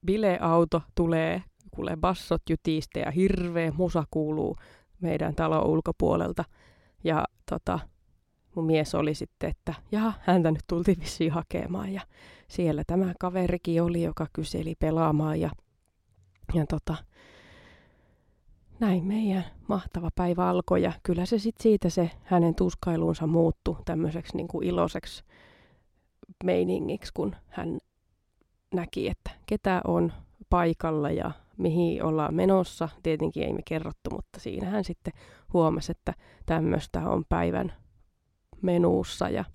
bileauto 0.05 0.81
tulee, 0.95 1.43
kuulee 1.71 1.97
bassot 1.97 2.41
jytistä 2.49 2.99
ja 2.99 3.11
hirveä 3.11 3.71
musa 3.71 4.03
kuuluu 4.11 4.57
meidän 5.01 5.35
talon 5.35 5.65
ulkopuolelta. 5.65 6.43
Ja 7.03 7.25
tota, 7.49 7.79
mun 8.55 8.65
mies 8.65 8.95
oli 8.95 9.15
sitten, 9.15 9.49
että 9.49 9.73
jaha, 9.91 10.13
häntä 10.19 10.51
nyt 10.51 10.63
tultiin 10.67 10.99
vissiin 10.99 11.31
hakemaan. 11.31 11.93
Ja 11.93 12.01
siellä 12.47 12.83
tämä 12.87 13.13
kaverikin 13.19 13.83
oli, 13.83 14.03
joka 14.03 14.27
kyseli 14.33 14.75
pelaamaan. 14.79 15.39
Ja, 15.39 15.49
ja 16.53 16.65
tota, 16.65 16.95
näin 18.79 19.05
meidän 19.05 19.45
mahtava 19.67 20.09
päivä 20.15 20.49
alkoi. 20.49 20.81
Ja 20.81 20.93
kyllä 21.03 21.25
se 21.25 21.39
sitten 21.39 21.63
siitä 21.63 21.89
se 21.89 22.11
hänen 22.23 22.55
tuskailuunsa 22.55 23.27
muuttui 23.27 23.75
tämmöiseksi 23.85 24.37
niin 24.37 24.47
iloiseksi 24.63 25.23
meiningiksi, 26.43 27.11
kun 27.13 27.35
hän 27.47 27.77
näki, 28.73 29.07
että 29.09 29.31
ketä 29.45 29.81
on 29.87 30.13
paikalla 30.49 31.11
ja 31.11 31.31
mihin 31.57 32.03
ollaan 32.03 32.33
menossa. 32.33 32.89
Tietenkin 33.03 33.43
ei 33.43 33.53
me 33.53 33.61
kerrottu, 33.67 34.09
mutta 34.11 34.39
siinä 34.39 34.69
hän 34.69 34.83
sitten 34.83 35.13
huomasi, 35.53 35.91
että 35.91 36.13
tämmöistä 36.45 37.09
on 37.09 37.25
päivän 37.29 37.73
menuussa 38.61 39.29
ja 39.29 39.45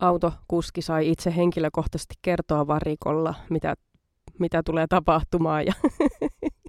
autokuski 0.00 0.82
sai 0.82 1.10
itse 1.10 1.36
henkilökohtaisesti 1.36 2.14
kertoa 2.22 2.66
varikolla, 2.66 3.34
mitä, 3.50 3.74
mitä 4.38 4.62
tulee 4.62 4.86
tapahtumaan 4.86 5.66
ja 5.66 5.72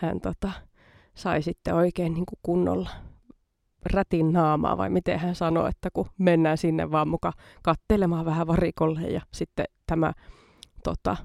hän 0.00 0.20
tota, 0.20 0.52
sai 1.14 1.42
sitten 1.42 1.74
oikein 1.74 2.14
niin 2.14 2.26
kuin 2.26 2.38
kunnolla 2.42 2.90
rätin 3.84 4.32
naamaa, 4.32 4.78
vai 4.78 4.90
miten 4.90 5.18
hän 5.18 5.34
sanoi, 5.34 5.68
että 5.68 5.88
kun 5.92 6.06
mennään 6.18 6.58
sinne 6.58 6.90
vaan 6.90 7.08
muka 7.08 7.32
kattelemaan 7.62 8.24
vähän 8.24 8.46
varikolle. 8.46 9.00
Ja 9.00 9.20
sitten 9.32 9.64
tämä 9.86 10.12
tota, 10.84 11.16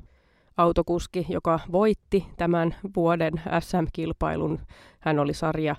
autokuski, 0.58 1.26
joka 1.30 1.60
voitti 1.72 2.26
tämän 2.38 2.76
vuoden 2.96 3.34
SM-kilpailun, 3.60 4.60
hän 5.00 5.20
oli 5.20 5.34
sarja 5.34 5.76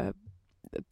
ö, 0.00 0.12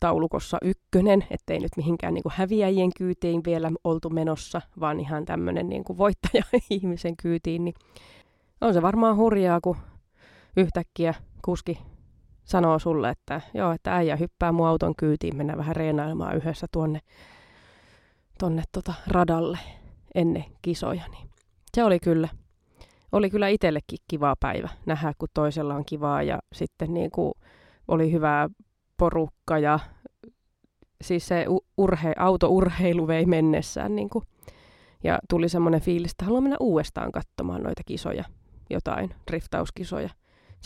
taulukossa 0.00 0.58
ykkönen, 0.62 1.26
ettei 1.30 1.60
nyt 1.60 1.76
mihinkään 1.76 2.14
niin 2.14 2.22
kuin 2.22 2.32
häviäjien 2.36 2.90
kyytiin 2.98 3.42
vielä 3.46 3.70
oltu 3.84 4.10
menossa, 4.10 4.62
vaan 4.80 5.00
ihan 5.00 5.24
tämmöinen 5.24 5.68
niin 5.68 5.84
voittaja-ihmisen 5.98 7.16
kyytiin, 7.16 7.64
niin 7.64 7.74
on 8.60 8.74
se 8.74 8.82
varmaan 8.82 9.16
hurjaa, 9.16 9.60
kun 9.60 9.76
yhtäkkiä 10.56 11.14
kuski 11.44 11.78
sanoo 12.44 12.78
sulle, 12.78 13.10
että 13.10 13.40
joo, 13.54 13.72
että 13.72 13.96
äijä 13.96 14.16
hyppää 14.16 14.52
mun 14.52 14.66
auton 14.66 14.96
kyytiin, 14.96 15.36
mennään 15.36 15.58
vähän 15.58 15.76
reenailemaan 15.76 16.36
yhdessä 16.36 16.66
tuonne 16.72 17.00
tonne 18.38 18.62
tota 18.72 18.94
radalle 19.06 19.58
ennen 20.14 20.44
kisoja. 20.62 21.02
Niin 21.10 21.28
se 21.74 21.84
oli 21.84 22.00
kyllä, 22.00 22.28
oli 23.12 23.30
kyllä 23.30 23.48
itsellekin 23.48 23.98
kiva 24.08 24.34
päivä 24.40 24.68
nähdä, 24.86 25.12
kun 25.18 25.28
toisella 25.34 25.74
on 25.74 25.84
kivaa 25.84 26.22
ja 26.22 26.38
sitten 26.52 26.94
niin 26.94 27.10
kuin 27.10 27.32
oli 27.88 28.12
hyvää 28.12 28.48
porukka 28.96 29.58
ja 29.58 29.78
siis 31.02 31.28
se 31.28 31.46
urhe, 31.76 32.12
autourheilu 32.18 33.06
vei 33.06 33.26
mennessään 33.26 33.96
niin 33.96 34.10
kuin, 34.10 34.24
ja 35.04 35.18
tuli 35.30 35.48
semmoinen 35.48 35.80
fiilis, 35.80 36.10
että 36.10 36.24
haluan 36.24 36.42
mennä 36.42 36.56
uudestaan 36.60 37.12
katsomaan 37.12 37.62
noita 37.62 37.82
kisoja, 37.86 38.24
jotain 38.70 39.14
driftauskisoja. 39.30 40.10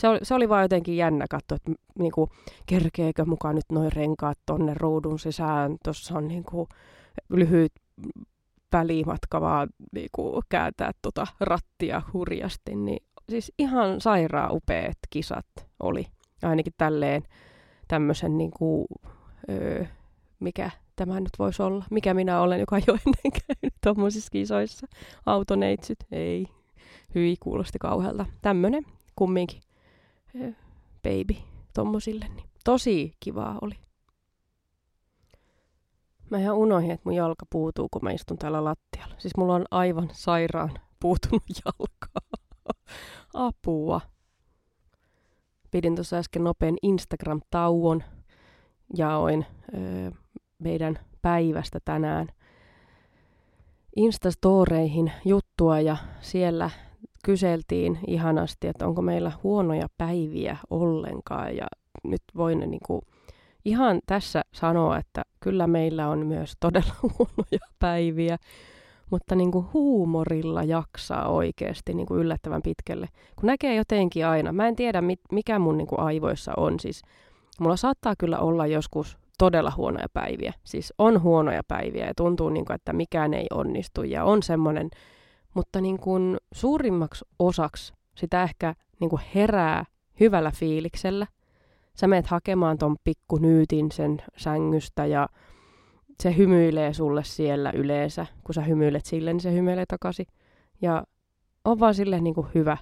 Se 0.01 0.07
oli, 0.07 0.19
se 0.23 0.33
oli 0.33 0.49
vaan 0.49 0.61
jotenkin 0.61 0.97
jännä 0.97 1.25
katsoa, 1.29 1.55
että 1.55 1.71
niin 1.99 2.11
kuin, 2.11 2.29
kerkeekö 2.65 3.25
mukaan 3.25 3.55
nyt 3.55 3.65
noin 3.71 3.91
renkaat 3.91 4.37
tonne 4.45 4.73
ruudun 4.73 5.19
sisään. 5.19 5.77
Tuossa 5.83 6.17
on 6.17 6.27
niin 6.27 6.43
kuin, 6.43 6.67
lyhyt 7.29 7.71
välimatka 8.73 9.41
vaan 9.41 9.69
niin 9.91 10.09
kuin, 10.11 10.43
kääntää 10.49 10.91
tota 11.01 11.27
rattia 11.39 12.01
hurjasti. 12.13 12.75
Niin, 12.75 13.03
siis 13.29 13.53
ihan 13.57 14.01
sairaan 14.01 14.51
upeat 14.51 14.97
kisat 15.09 15.47
oli. 15.79 16.05
Ainakin 16.43 16.73
tälleen 16.77 17.23
tämmöisen, 17.87 18.37
niin 18.37 18.51
kuin, 18.51 18.85
öö, 19.49 19.85
mikä 20.39 20.71
tämä 20.95 21.19
nyt 21.19 21.39
voisi 21.39 21.61
olla, 21.63 21.85
mikä 21.91 22.13
minä 22.13 22.41
olen, 22.41 22.59
joka 22.59 22.75
ole 22.75 22.99
ennen 23.07 23.41
käynyt 23.47 23.73
tuommoisissa 23.83 24.31
kisoissa. 24.31 24.87
Autoneitsyt, 25.25 25.99
ei, 26.11 26.45
hyi, 27.15 27.35
kuulosti 27.39 27.79
kauhealta. 27.79 28.25
Tämmönen 28.41 28.83
kumminkin 29.15 29.61
baby 31.03 31.41
tommosille, 31.73 32.25
niin 32.35 32.49
tosi 32.63 33.13
kivaa 33.19 33.57
oli. 33.61 33.75
Mä 36.29 36.39
ihan 36.39 36.57
unohdin, 36.57 36.91
että 36.91 37.09
mun 37.09 37.15
jalka 37.15 37.45
puutuu, 37.49 37.89
kun 37.91 38.03
mä 38.03 38.11
istun 38.11 38.37
täällä 38.37 38.63
lattialla. 38.63 39.15
Siis 39.17 39.37
mulla 39.37 39.55
on 39.55 39.65
aivan 39.71 40.09
sairaan 40.13 40.71
puutunut 40.99 41.43
jalka. 41.65 42.37
Apua 43.33 44.01
pidin 45.71 45.95
tuossa 45.95 46.17
äsken 46.17 46.43
nopean 46.43 46.77
Instagram-tauon. 46.81 48.03
Jaoin 48.97 49.45
öö, 49.73 50.11
meidän 50.59 50.99
päivästä 51.21 51.79
tänään 51.85 52.27
Instastoreihin 53.95 55.11
juttua 55.25 55.79
ja 55.79 55.97
siellä 56.21 56.69
kyseltiin 57.23 57.99
ihanasti, 58.07 58.67
että 58.67 58.87
onko 58.87 59.01
meillä 59.01 59.31
huonoja 59.43 59.87
päiviä 59.97 60.57
ollenkaan. 60.69 61.55
Ja 61.55 61.67
nyt 62.03 62.21
voin 62.35 62.59
niin 62.59 62.81
kuin 62.85 63.01
ihan 63.65 63.99
tässä 64.05 64.41
sanoa, 64.53 64.97
että 64.97 65.21
kyllä 65.39 65.67
meillä 65.67 66.09
on 66.09 66.25
myös 66.25 66.53
todella 66.59 66.93
huonoja 67.17 67.67
päiviä 67.79 68.37
mutta 69.11 69.35
niin 69.35 69.51
kuin 69.51 69.65
huumorilla 69.73 70.63
jaksaa 70.63 71.27
oikeasti 71.27 71.93
niin 71.93 72.07
kuin 72.07 72.19
yllättävän 72.19 72.61
pitkälle. 72.61 73.07
Kun 73.35 73.47
näkee 73.47 73.75
jotenkin 73.75 74.25
aina, 74.25 74.51
mä 74.51 74.67
en 74.67 74.75
tiedä 74.75 75.01
mit, 75.01 75.19
mikä 75.31 75.59
mun 75.59 75.77
niin 75.77 75.87
kuin 75.87 75.99
aivoissa 75.99 76.53
on, 76.57 76.79
siis 76.79 77.01
mulla 77.59 77.75
saattaa 77.75 78.13
kyllä 78.17 78.39
olla 78.39 78.67
joskus 78.67 79.17
todella 79.37 79.73
huonoja 79.77 80.07
päiviä. 80.13 80.53
Siis 80.63 80.93
on 80.97 81.21
huonoja 81.21 81.61
päiviä 81.67 82.05
ja 82.05 82.13
tuntuu, 82.17 82.49
niin 82.49 82.65
kuin, 82.65 82.75
että 82.75 82.93
mikään 82.93 83.33
ei 83.33 83.47
onnistu 83.53 84.03
ja 84.03 84.23
on 84.23 84.43
semmoinen, 84.43 84.89
mutta 85.53 85.81
niin 85.81 85.99
kuin 85.99 86.37
suurimmaksi 86.53 87.25
osaksi 87.39 87.93
sitä 88.15 88.43
ehkä 88.43 88.75
niin 88.99 89.09
kuin 89.09 89.21
herää 89.35 89.85
hyvällä 90.19 90.51
fiiliksellä. 90.51 91.27
Sä 91.95 92.07
meet 92.07 92.27
hakemaan 92.27 92.77
ton 92.77 92.95
pikku 93.03 93.37
nyytin 93.37 93.91
sen 93.91 94.21
sängystä 94.37 95.05
ja 95.05 95.29
se 96.21 96.37
hymyilee 96.37 96.93
sulle 96.93 97.23
siellä 97.23 97.71
yleensä. 97.75 98.25
Kun 98.43 98.53
sä 98.55 98.61
hymyilet 98.61 99.05
sille, 99.05 99.33
niin 99.33 99.41
se 99.41 99.53
hymyilee 99.53 99.85
takaisin. 99.85 100.25
Ja 100.81 101.03
on 101.65 101.79
vaan 101.79 101.95
sille 101.95 102.21
niin 102.21 102.35
kuin 102.35 102.47
hyvä. 102.55 102.77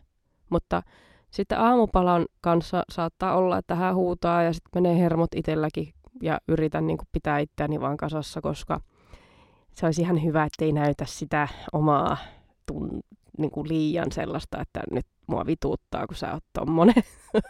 Mutta 0.49 0.83
sitten 1.31 1.59
aamupalan 1.59 2.25
kanssa 2.41 2.83
saattaa 2.91 3.35
olla, 3.35 3.57
että 3.57 3.75
hän 3.75 3.95
huutaa 3.95 4.43
ja 4.43 4.53
sitten 4.53 4.83
menee 4.83 4.99
hermot 4.99 5.29
itselläkin 5.35 5.93
ja 6.21 6.39
yritän 6.47 6.87
niin 6.87 6.97
kuin 6.97 7.07
pitää 7.11 7.39
itseäni 7.39 7.81
vaan 7.81 7.97
kasassa, 7.97 8.41
koska 8.41 8.79
se 9.73 9.85
olisi 9.85 10.01
ihan 10.01 10.23
hyvä, 10.23 10.43
ettei 10.43 10.71
näytä 10.71 11.05
sitä 11.07 11.47
omaa 11.73 12.17
tun, 12.69 13.01
niin 13.37 13.51
kuin 13.51 13.67
liian 13.67 14.11
sellaista, 14.11 14.61
että 14.61 14.81
nyt 14.91 15.05
mua 15.27 15.45
vituuttaa, 15.45 16.07
kun 16.07 16.15
sä 16.15 16.33
oot 16.33 16.43
tommonen. 16.53 17.03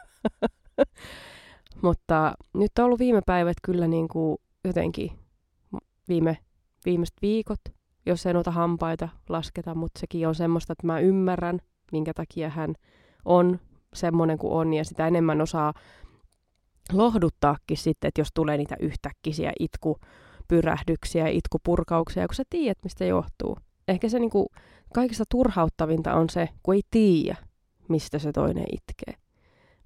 Mutta 1.81 2.33
nyt 2.53 2.71
on 2.79 2.85
ollut 2.85 2.99
viime 2.99 3.21
päivät 3.25 3.57
kyllä 3.63 3.87
niin 3.87 4.07
kuin 4.07 4.37
jotenkin 4.63 5.11
viime, 6.07 6.37
viimeiset 6.85 7.15
viikot, 7.21 7.59
jos 8.05 8.25
ei 8.25 8.33
noita 8.33 8.51
hampaita 8.51 9.09
lasketa, 9.29 9.75
mutta 9.75 9.99
sekin 9.99 10.27
on 10.27 10.35
semmoista, 10.35 10.73
että 10.73 10.87
mä 10.87 10.99
ymmärrän, 10.99 11.59
minkä 11.91 12.13
takia 12.13 12.49
hän 12.49 12.75
on 13.25 13.59
semmoinen 13.93 14.37
kuin 14.37 14.53
on, 14.53 14.73
ja 14.73 14.85
sitä 14.85 15.07
enemmän 15.07 15.41
osaa 15.41 15.73
lohduttaakin 16.93 17.77
sitten, 17.77 18.07
että 18.07 18.21
jos 18.21 18.29
tulee 18.33 18.57
niitä 18.57 18.75
yhtäkkisiä 18.79 19.51
itkupyrähdyksiä 19.59 21.27
itkupurkauksia, 21.27 22.27
kun 22.27 22.35
sä 22.35 22.43
tiedät, 22.49 22.77
mistä 22.83 23.05
johtuu. 23.05 23.57
Ehkä 23.87 24.09
se 24.09 24.19
niinku, 24.19 24.47
kaikista 24.93 25.23
turhauttavinta 25.31 26.13
on 26.13 26.29
se, 26.29 26.49
kun 26.63 26.73
ei 26.73 26.81
tiedä, 26.91 27.35
mistä 27.87 28.19
se 28.19 28.31
toinen 28.31 28.65
itkee. 28.71 29.23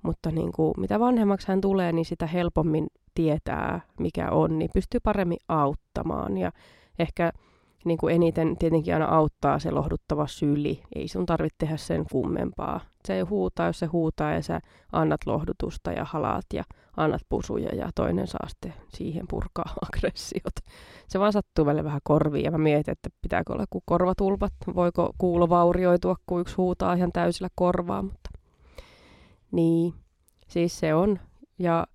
Mutta 0.03 0.31
niin 0.31 0.51
kuin, 0.51 0.73
mitä 0.77 0.99
vanhemmaksi 0.99 1.47
hän 1.47 1.61
tulee, 1.61 1.91
niin 1.91 2.05
sitä 2.05 2.27
helpommin 2.27 2.87
tietää, 3.15 3.81
mikä 3.99 4.31
on, 4.31 4.59
niin 4.59 4.69
pystyy 4.73 4.99
paremmin 4.99 5.37
auttamaan. 5.47 6.37
Ja 6.37 6.51
ehkä 6.99 7.31
niin 7.85 7.97
kuin 7.97 8.15
eniten 8.15 8.57
tietenkin 8.57 8.93
aina 8.93 9.05
auttaa 9.05 9.59
se 9.59 9.71
lohduttava 9.71 10.27
syli. 10.27 10.83
Ei 10.95 11.07
sun 11.07 11.25
tarvitse 11.25 11.55
tehdä 11.57 11.77
sen 11.77 12.05
kummempaa. 12.11 12.79
Se 13.05 13.21
huutaa, 13.21 13.67
jos 13.67 13.79
se 13.79 13.85
huutaa 13.85 14.33
ja 14.33 14.41
sä 14.41 14.59
annat 14.91 15.21
lohdutusta 15.25 15.91
ja 15.91 16.05
halaat 16.05 16.45
ja 16.53 16.63
annat 16.97 17.21
pusuja 17.29 17.75
ja 17.75 17.89
toinen 17.95 18.27
saa 18.27 18.47
sitten 18.47 18.73
siihen 18.87 19.25
purkaa 19.29 19.73
aggressiot. 19.85 20.55
Se 21.07 21.19
vaan 21.19 21.33
sattuu 21.33 21.65
välillä 21.65 21.83
vähän 21.83 22.01
korviin 22.03 22.45
ja 22.45 22.51
mä 22.51 22.57
mietin, 22.57 22.91
että 22.91 23.09
pitääkö 23.21 23.53
olla 23.53 23.65
kuin 23.69 23.83
korvatulpat, 23.85 24.53
voiko 24.75 25.13
kuulo 25.17 25.49
vaurioitua, 25.49 26.15
kun 26.25 26.41
yksi 26.41 26.55
huutaa 26.55 26.93
ihan 26.93 27.11
täysillä 27.11 27.49
korvaa, 27.55 28.01
mutta 28.01 28.29
niin, 29.51 29.93
siis 30.47 30.79
se 30.79 30.93
on. 30.93 31.19
Ja 31.59 31.87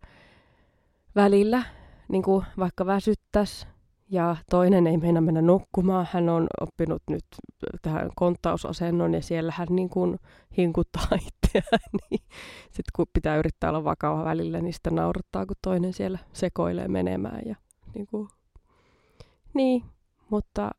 välillä, 1.14 1.62
niin 2.08 2.22
kuin 2.22 2.44
vaikka 2.58 2.86
väsyttäisi 2.86 3.66
ja 4.10 4.36
toinen 4.50 4.86
ei 4.86 4.96
meinaa 4.96 5.20
mennä 5.20 5.42
nukkumaan, 5.42 6.08
hän 6.12 6.28
on 6.28 6.46
oppinut 6.60 7.02
nyt 7.10 7.24
tähän 7.82 8.10
konttausasennon 8.16 9.14
ja 9.14 9.22
siellä 9.22 9.52
hän 9.56 9.68
niin 9.70 9.88
kuin 9.88 10.18
hinkuttaa 10.58 11.08
itseään. 11.28 11.80
Niin 12.10 12.20
sitten 12.64 12.92
kun 12.96 13.06
pitää 13.12 13.36
yrittää 13.36 13.70
olla 13.70 13.84
vakava 13.84 14.24
välillä, 14.24 14.60
niin 14.60 14.72
sitten 14.72 14.94
naurattaa, 14.94 15.46
kun 15.46 15.56
toinen 15.62 15.92
siellä 15.92 16.18
sekoilee 16.32 16.88
menemään. 16.88 17.42
Ja 17.46 17.56
niin, 17.94 18.06
kuin, 18.06 18.28
niin 19.54 19.84
mutta 20.30 20.70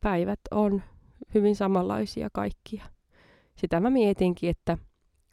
päivät 0.00 0.40
on 0.50 0.82
hyvin 1.34 1.56
samanlaisia 1.56 2.28
kaikkia. 2.32 2.84
Sitä 3.56 3.80
mä 3.80 3.90
mietinkin, 3.90 4.50
että 4.50 4.78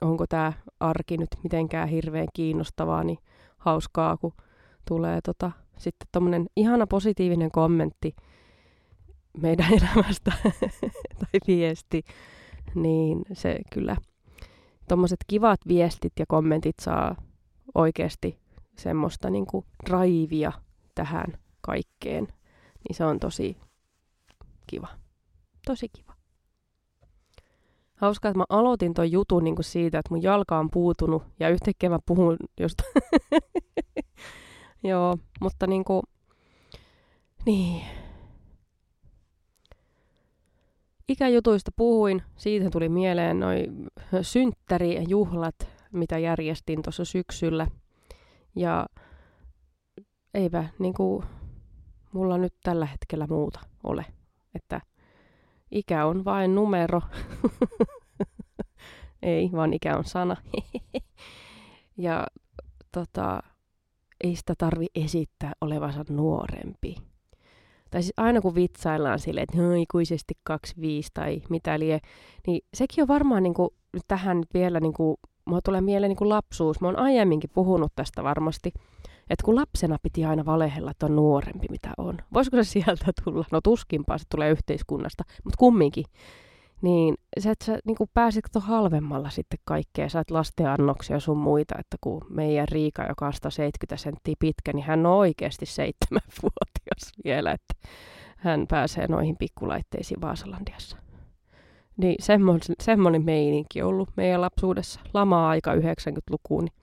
onko 0.02 0.28
tämä 0.28 0.54
arki 0.80 1.18
nyt 1.18 1.30
mitenkään 1.44 1.88
hirveän 1.88 2.28
kiinnostavaa, 2.34 3.04
niin 3.04 3.18
hauskaa, 3.58 4.18
kun 4.18 4.34
tulee 4.88 5.20
tota, 5.22 5.52
sitten 5.78 6.08
tuommoinen 6.12 6.46
ihana 6.56 6.88
positiivinen 6.88 7.52
kommentti 7.52 8.16
meidän 9.42 9.74
elämästä 9.82 10.32
tai 11.20 11.40
viesti, 11.48 12.04
niin 12.76 13.22
se 13.34 13.60
kyllä, 13.74 13.98
tuommoiset 14.88 15.20
kivat 15.28 15.60
viestit 15.68 16.14
ja 16.20 16.26
kommentit 16.28 16.76
saa 16.82 17.16
oikeasti 17.76 18.40
semmoista 18.78 19.30
niin 19.30 19.46
kuin 19.46 19.66
draivia 19.86 20.52
tähän 20.96 21.38
kaikkeen, 21.62 22.28
niin 22.88 22.96
se 22.96 23.06
on 23.06 23.20
tosi 23.20 23.58
kiva. 24.68 24.88
Tosi 25.66 25.90
kiva. 25.90 26.14
Hauskaa, 27.96 28.30
että 28.30 28.38
mä 28.38 28.46
aloitin 28.50 28.94
ton 28.94 29.12
jutun 29.12 29.44
niin 29.44 29.56
kuin 29.56 29.64
siitä, 29.66 30.00
että 30.00 30.14
mun 30.14 30.24
jalka 30.24 30.60
on 30.60 30.70
puutunut 30.72 31.24
ja 31.40 31.50
yhtäkkiä 31.50 31.90
mä 31.90 32.00
puhun 32.06 32.38
just... 32.60 32.82
Joo, 34.86 35.18
mutta 35.42 35.68
niin 35.68 35.84
kuin... 35.84 36.04
Niin. 37.46 37.82
Ikäjutuista 41.08 41.72
puhuin, 41.76 42.22
siitä 42.36 42.70
tuli 42.70 42.90
mieleen 42.90 43.40
noin 43.40 43.88
synttärijuhlat, 44.22 45.56
mitä 45.92 46.18
järjestin 46.18 46.82
tuossa 46.82 47.06
syksyllä. 47.06 47.68
Ja 48.56 48.86
eipä 50.34 50.66
niin 50.80 50.94
kuin, 50.94 51.26
mulla 52.12 52.38
nyt 52.38 52.54
tällä 52.64 52.86
hetkellä 52.86 53.28
muuta 53.28 53.60
ole. 53.84 54.06
Että 54.56 54.82
ikä 55.72 56.06
on 56.06 56.26
vain 56.26 56.56
numero. 56.56 57.02
ei, 59.22 59.50
vaan 59.52 59.74
ikä 59.74 59.98
on 59.98 60.06
sana. 60.06 60.36
ja 61.98 62.28
tota, 62.92 63.44
ei 64.24 64.36
sitä 64.36 64.54
tarvi 64.58 64.86
esittää 64.96 65.52
olevansa 65.62 66.06
nuorempi. 66.10 66.96
Tai 67.92 68.02
siis 68.04 68.14
aina 68.18 68.42
kun 68.42 68.56
vitsaillaan 68.56 69.20
silleen, 69.20 69.44
että 69.44 69.62
no, 69.62 69.74
ikuisesti 69.74 70.34
25 70.44 71.10
tai 71.14 71.42
mitä 71.50 71.80
lie, 71.80 72.00
niin 72.48 72.62
sekin 72.74 73.02
on 73.02 73.08
varmaan 73.08 73.44
niin 73.44 73.54
kuin, 73.54 73.70
tähän 74.08 74.44
vielä, 74.54 74.80
niin 74.80 74.94
kuin, 74.94 75.18
mulla 75.46 75.62
tulee 75.62 75.82
mieleen 75.82 76.10
niin 76.10 76.18
kuin 76.18 76.30
lapsuus. 76.30 76.82
Mä 76.82 76.88
oon 76.88 77.00
aiemminkin 77.00 77.50
puhunut 77.54 77.92
tästä 77.96 78.24
varmasti, 78.24 78.72
että 79.30 79.46
kun 79.46 79.56
lapsena 79.56 79.98
piti 80.04 80.26
aina 80.26 80.46
valehella, 80.46 80.92
että 80.92 81.06
on 81.06 81.16
nuorempi 81.16 81.68
mitä 81.70 81.90
on. 81.98 82.18
Voisiko 82.34 82.58
se 82.58 82.64
sieltä 82.64 83.12
tulla? 83.24 83.46
No 83.52 83.62
tuskinpaa 83.62 84.18
se 84.18 84.26
tulee 84.32 84.52
yhteiskunnasta, 84.52 85.24
mutta 85.44 85.58
kumminkin. 85.58 86.06
Niin 86.82 87.16
se, 87.40 87.52
että 87.52 87.66
sä 87.66 87.80
niin 87.86 87.98
pääsit 88.14 88.46
halvemmalla 88.60 89.30
sitten 89.30 89.60
kaikkea, 89.66 90.10
sä 90.10 90.24
lasten 90.30 90.68
annoksia 90.70 91.20
sun 91.20 91.38
muita, 91.38 91.76
että 91.80 91.98
kun 92.02 92.22
meidän 92.30 92.68
Riika, 92.68 93.06
joka 93.06 93.26
on 93.26 93.34
170 93.34 93.98
senttiä 93.98 94.36
pitkä, 94.40 94.74
niin 94.74 94.86
hän 94.86 95.06
on 95.06 95.14
oikeasti 95.14 95.66
seitsemänvuotias 95.66 97.12
vielä, 97.24 97.52
että 97.52 97.90
hän 98.38 98.66
pääsee 98.68 99.08
noihin 99.08 99.38
pikkulaitteisiin 99.38 100.22
Vaasalandiassa. 100.22 100.98
Niin 101.98 102.16
semmoinen, 102.20 102.62
semmoinen 102.82 103.26
meininki 103.26 103.82
ollut 103.82 104.10
meidän 104.16 104.42
lapsuudessa. 104.42 105.00
Lama-aika 105.14 105.76
90-lukuun, 105.76 106.64
niin 106.64 106.74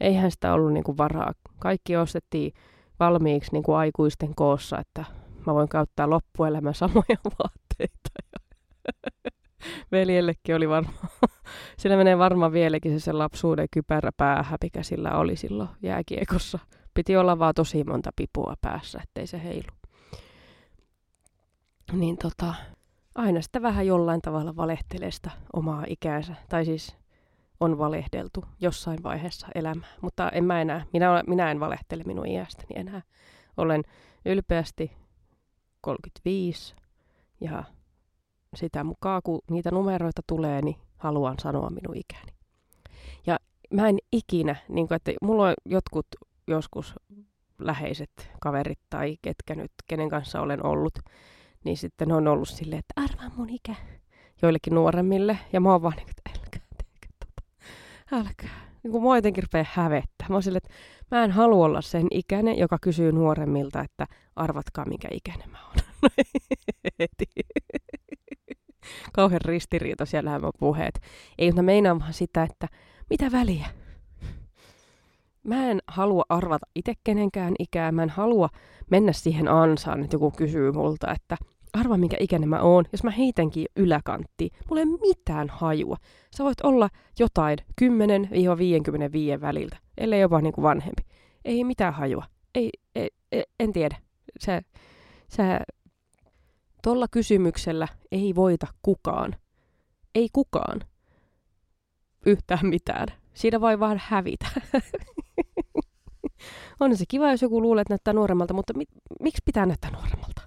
eihän 0.00 0.30
sitä 0.30 0.52
ollut 0.52 0.72
niin 0.72 0.84
kuin 0.84 0.98
varaa. 0.98 1.32
Kaikki 1.58 1.96
ostettiin 1.96 2.52
valmiiksi 3.00 3.52
niin 3.52 3.62
kuin 3.62 3.76
aikuisten 3.76 4.34
koossa, 4.34 4.78
että 4.78 5.04
mä 5.46 5.54
voin 5.54 5.68
käyttää 5.68 6.10
loppuelämän 6.10 6.74
samoja 6.74 7.16
vaatteita. 7.38 8.10
Veljellekin 9.92 10.56
oli 10.56 10.68
varmaan, 10.68 11.08
sillä 11.78 11.96
menee 11.96 12.18
varmaan 12.18 12.52
vieläkin 12.52 13.00
se, 13.00 13.04
se 13.04 13.12
lapsuuden 13.12 13.68
kypärä 13.70 14.10
päähä, 14.16 14.56
mikä 14.62 14.82
sillä 14.82 15.16
oli 15.16 15.36
silloin 15.36 15.68
jääkiekossa. 15.82 16.58
Piti 16.94 17.16
olla 17.16 17.38
vaan 17.38 17.54
tosi 17.54 17.84
monta 17.84 18.10
pipua 18.16 18.54
päässä, 18.60 19.00
ettei 19.02 19.26
se 19.26 19.42
heilu. 19.42 19.72
Niin 21.92 22.16
tota, 22.16 22.54
aina 23.14 23.40
sitä 23.40 23.62
vähän 23.62 23.86
jollain 23.86 24.20
tavalla 24.20 24.56
valehtelee 24.56 25.10
sitä 25.10 25.30
omaa 25.52 25.84
ikäänsä. 25.88 26.34
Tai 26.48 26.64
siis 26.64 26.96
on 27.60 27.78
valehdeltu 27.78 28.44
jossain 28.60 29.02
vaiheessa 29.02 29.46
elämää. 29.54 29.88
Mutta 30.00 30.30
en 30.30 30.44
mä 30.44 30.60
enää, 30.60 30.86
minä, 30.92 31.22
minä 31.26 31.50
en 31.50 31.60
valehtele 31.60 32.02
minun 32.06 32.26
iästäni 32.26 32.68
enää. 32.74 33.02
Olen 33.56 33.82
ylpeästi 34.24 34.92
35 35.80 36.74
ja 37.40 37.64
sitä 38.56 38.84
mukaan, 38.84 39.22
kun 39.24 39.40
niitä 39.50 39.70
numeroita 39.70 40.22
tulee, 40.26 40.62
niin 40.62 40.76
haluan 40.96 41.34
sanoa 41.38 41.70
minun 41.70 41.96
ikäni. 41.96 42.32
Ja 43.26 43.38
mä 43.74 43.88
en 43.88 43.98
ikinä, 44.12 44.56
niin 44.68 44.88
kuin, 44.88 44.96
että 44.96 45.12
mulla 45.22 45.48
on 45.48 45.54
jotkut 45.66 46.06
joskus 46.46 46.94
läheiset 47.58 48.30
kaverit 48.40 48.78
tai 48.90 49.16
ketkä 49.22 49.54
nyt, 49.54 49.72
kenen 49.86 50.08
kanssa 50.08 50.40
olen 50.40 50.66
ollut, 50.66 50.98
niin 51.64 51.76
sitten 51.76 52.12
on 52.12 52.28
ollut 52.28 52.48
silleen, 52.48 52.78
että 52.78 53.02
arvaa 53.02 53.36
mun 53.36 53.50
ikä 53.50 53.74
joillekin 54.42 54.74
nuoremmille. 54.74 55.38
Ja 55.52 55.60
mä 55.60 55.72
oon 55.72 55.82
vaan 55.82 55.96
niin, 55.96 56.10
että 56.10 56.30
älkää 56.30 56.62
teekö 56.76 57.08
tota, 57.18 57.42
älkää. 58.12 58.70
Niin 58.82 58.92
kuin 58.92 59.02
mua 59.02 59.16
jotenkin 59.16 59.44
rupeaa 59.44 59.66
hävettää. 59.72 60.28
Mä 60.28 60.34
oon 60.34 60.42
silleen, 60.42 60.62
että 60.64 60.74
mä 61.10 61.24
en 61.24 61.30
halua 61.30 61.66
olla 61.66 61.80
sen 61.80 62.06
ikäinen, 62.10 62.58
joka 62.58 62.78
kysyy 62.80 63.12
nuoremmilta, 63.12 63.80
että 63.80 64.06
arvatkaa 64.36 64.84
mikä 64.84 65.08
ikäinen 65.12 65.50
mä 65.50 65.58
oon. 65.66 65.74
Kauhean 69.20 69.40
ristiriitaisia 69.44 70.22
nämä 70.22 70.50
puheet. 70.58 71.00
Ei, 71.38 71.48
mutta 71.48 71.62
meinaan 71.62 72.00
vaan 72.00 72.12
sitä, 72.12 72.42
että 72.42 72.68
mitä 73.10 73.32
väliä? 73.32 73.66
Mä 75.42 75.66
en 75.70 75.78
halua 75.86 76.22
arvata 76.28 76.66
itse 76.74 76.92
kenenkään 77.04 77.54
ikää. 77.58 77.92
Mä 77.92 78.02
en 78.02 78.10
halua 78.10 78.48
mennä 78.90 79.12
siihen 79.12 79.48
ansaan, 79.48 80.04
että 80.04 80.14
joku 80.14 80.30
kysyy 80.30 80.72
multa, 80.72 81.12
että 81.12 81.36
arva 81.72 81.96
minkä 81.96 82.16
ikäinen 82.20 82.48
mä 82.48 82.60
oon. 82.60 82.84
Jos 82.92 83.04
mä 83.04 83.10
heitänkin 83.10 83.66
yläkanttiin, 83.76 84.50
mulla 84.68 84.80
ei 84.80 84.86
mitään 85.08 85.48
hajua. 85.48 85.96
Sä 86.36 86.44
voit 86.44 86.60
olla 86.60 86.88
jotain 87.18 87.58
10-55 87.82 89.40
väliltä, 89.40 89.76
ellei 89.98 90.20
jopa 90.20 90.40
niin 90.40 90.52
kuin 90.52 90.62
vanhempi. 90.62 91.02
Ei 91.44 91.64
mitään 91.64 91.94
hajua. 91.94 92.24
Ei, 92.54 92.70
ei, 92.94 93.10
ei, 93.32 93.44
en 93.60 93.72
tiedä. 93.72 93.96
Sä, 94.38 94.62
sä 95.28 95.60
Tolla 96.82 97.06
kysymyksellä 97.10 97.88
ei 98.12 98.34
voita 98.34 98.66
kukaan. 98.82 99.36
Ei 100.14 100.28
kukaan. 100.32 100.80
Yhtään 102.26 102.66
mitään. 102.66 103.08
Siinä 103.34 103.60
voi 103.60 103.80
vaan 103.80 104.00
hävitä. 104.04 104.46
On 106.80 106.96
se 106.96 107.04
kiva, 107.08 107.30
jos 107.30 107.42
joku 107.42 107.62
luulee, 107.62 107.82
että 107.82 107.92
näyttää 107.92 108.14
nuoremmalta, 108.14 108.54
mutta 108.54 108.74
mi- 108.74 108.84
miksi 109.20 109.42
pitää 109.44 109.66
näyttää 109.66 109.90
nuoremmalta? 109.90 110.42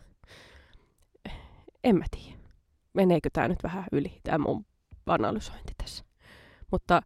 En 1.84 1.96
mä 1.96 2.06
tiedä. 2.12 2.38
Meneekö 2.94 3.30
tämä 3.34 3.48
nyt 3.48 3.64
vähän 3.64 3.86
yli, 3.92 4.20
tämä 4.24 4.38
mun 4.38 4.66
analysointi 5.06 5.74
tässä. 5.78 6.06
Mutta 6.72 7.02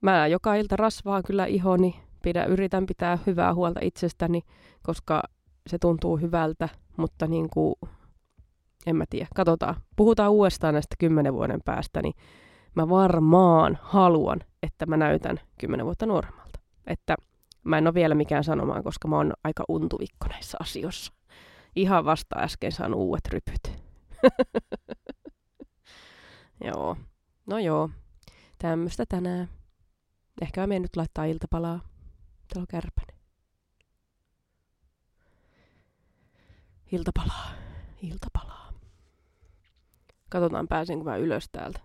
mä 0.00 0.26
joka 0.26 0.54
ilta 0.54 0.76
rasvaan 0.76 1.22
kyllä 1.22 1.46
ihoni, 1.46 2.00
pidä, 2.22 2.44
yritän 2.44 2.86
pitää 2.86 3.18
hyvää 3.26 3.54
huolta 3.54 3.80
itsestäni, 3.82 4.42
koska 4.82 5.22
se 5.66 5.78
tuntuu 5.78 6.16
hyvältä, 6.16 6.68
mutta 6.96 7.26
niin 7.26 7.50
kuin 7.50 7.74
en 8.86 8.96
mä 8.96 9.04
tiedä, 9.10 9.26
katsotaan. 9.34 9.76
Puhutaan 9.96 10.30
uudestaan 10.30 10.74
näistä 10.74 10.96
kymmenen 10.98 11.34
vuoden 11.34 11.60
päästä, 11.64 12.02
niin 12.02 12.14
mä 12.74 12.88
varmaan 12.88 13.78
haluan, 13.82 14.40
että 14.62 14.86
mä 14.86 14.96
näytän 14.96 15.40
kymmenen 15.60 15.86
vuotta 15.86 16.06
nuoremmalta. 16.06 16.60
Että 16.86 17.16
mä 17.64 17.78
en 17.78 17.86
ole 17.86 17.94
vielä 17.94 18.14
mikään 18.14 18.44
sanomaan, 18.44 18.84
koska 18.84 19.08
mä 19.08 19.16
oon 19.16 19.32
aika 19.44 19.64
untuvikko 19.68 20.26
näissä 20.28 20.58
asioissa. 20.60 21.12
Ihan 21.76 22.04
vasta 22.04 22.38
äsken 22.38 22.72
saanut 22.72 23.00
uudet 23.00 23.28
rypyt. 23.28 23.82
joo. 26.66 26.96
No 27.46 27.58
joo. 27.58 27.90
Tämmöistä 28.58 29.04
tänään. 29.08 29.48
Ehkä 30.42 30.60
mä 30.60 30.66
menen 30.66 30.82
nyt 30.82 30.96
laittaa 30.96 31.24
iltapalaa. 31.24 31.80
Täällä 32.48 32.62
on 32.62 32.66
kärpänen. 32.66 33.16
Iltapalaa. 36.92 37.50
Iltapalaa. 38.02 38.65
Katsotaan 40.30 40.68
pääsenkö 40.68 41.04
mä 41.04 41.16
ylös 41.16 41.48
täältä. 41.52 41.80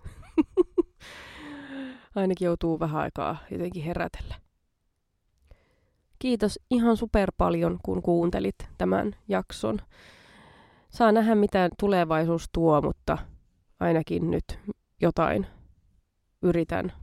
Ainakin 2.16 2.46
joutuu 2.46 2.80
vähän 2.80 3.02
aikaa 3.02 3.38
jotenkin 3.52 3.84
herätellä. 3.84 4.36
Kiitos 6.20 6.60
ihan 6.70 6.98
super 6.98 7.32
paljon, 7.38 7.80
kun 7.84 8.02
kuuntelit 8.02 8.56
tämän 8.78 9.16
jakson. 9.28 9.80
Saa 10.90 11.12
nähdä, 11.12 11.36
mitä 11.36 11.70
tulevaisuus 11.80 12.50
tuo, 12.54 12.82
mutta 12.82 13.18
ainakin 13.80 14.32
nyt 14.32 14.60
jotain 15.02 15.48
yritän 16.42 16.94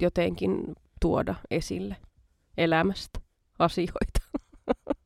jotenkin 0.00 0.74
tuoda 1.00 1.34
esille 1.50 1.96
elämästä 2.56 3.20
asioita. 3.58 4.20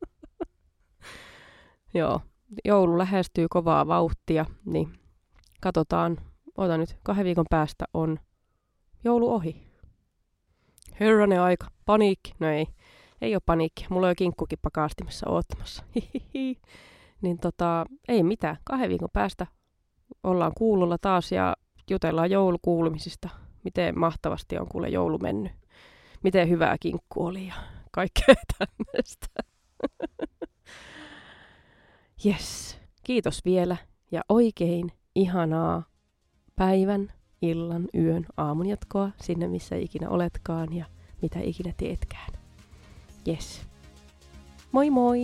Joo, 1.95 2.21
joulu 2.65 2.99
lähestyy 2.99 3.47
kovaa 3.51 3.87
vauhtia, 3.87 4.47
niin 4.65 4.99
katsotaan, 5.67 6.19
ota 6.57 6.79
nyt, 6.79 6.97
kahden 7.03 7.25
viikon 7.25 7.45
päästä 7.51 7.85
on 7.95 8.19
joulu 9.05 9.35
ohi. 9.35 9.67
Herranen 11.01 11.41
aika, 11.41 11.67
paniikki, 11.87 12.35
no 12.39 12.49
ei, 12.49 12.67
ei 13.21 13.35
ole 13.35 13.43
paniikki, 13.47 13.87
mulla 13.91 14.07
on 14.07 14.11
jo 14.11 14.15
kinkkukin 14.15 14.59
pakastimessa 14.63 15.31
oottamassa. 15.31 15.85
niin 17.23 17.39
tota, 17.39 17.87
ei 18.09 18.23
mitään, 18.23 18.57
kahden 18.65 18.89
viikon 18.89 19.09
päästä 19.13 19.47
ollaan 20.23 20.53
kuulolla 20.57 20.99
taas 20.99 21.33
ja 21.33 21.57
jutellaan 21.91 22.31
joulukuulumisista, 22.31 23.29
miten 23.65 23.99
mahtavasti 23.99 24.59
on 24.59 24.69
kuule 24.69 24.89
joulu 24.89 25.19
mennyt, 25.19 25.53
miten 26.23 26.49
hyvää 26.49 26.77
kinkku 26.81 27.27
oli 27.27 27.47
ja 27.47 27.55
kaikkea 27.91 28.35
tämmöistä. 28.59 29.27
yes, 32.27 32.79
kiitos 33.05 33.45
vielä. 33.45 33.77
Ja 34.11 34.23
oikein 34.29 34.93
ihanaa 35.17 35.83
päivän 36.57 37.13
illan, 37.43 37.89
yön, 37.95 38.27
aamun 38.37 38.67
jatkoa 38.67 39.11
sinne, 39.21 39.49
missä 39.49 39.77
ikinä 39.77 40.09
oletkaan 40.09 40.73
ja 40.73 40.85
mitä 41.23 41.39
ikinä 41.41 41.73
teetkään. 41.77 42.33
Yes. 43.29 43.63
Moi 44.73 44.91
moi! 44.91 45.21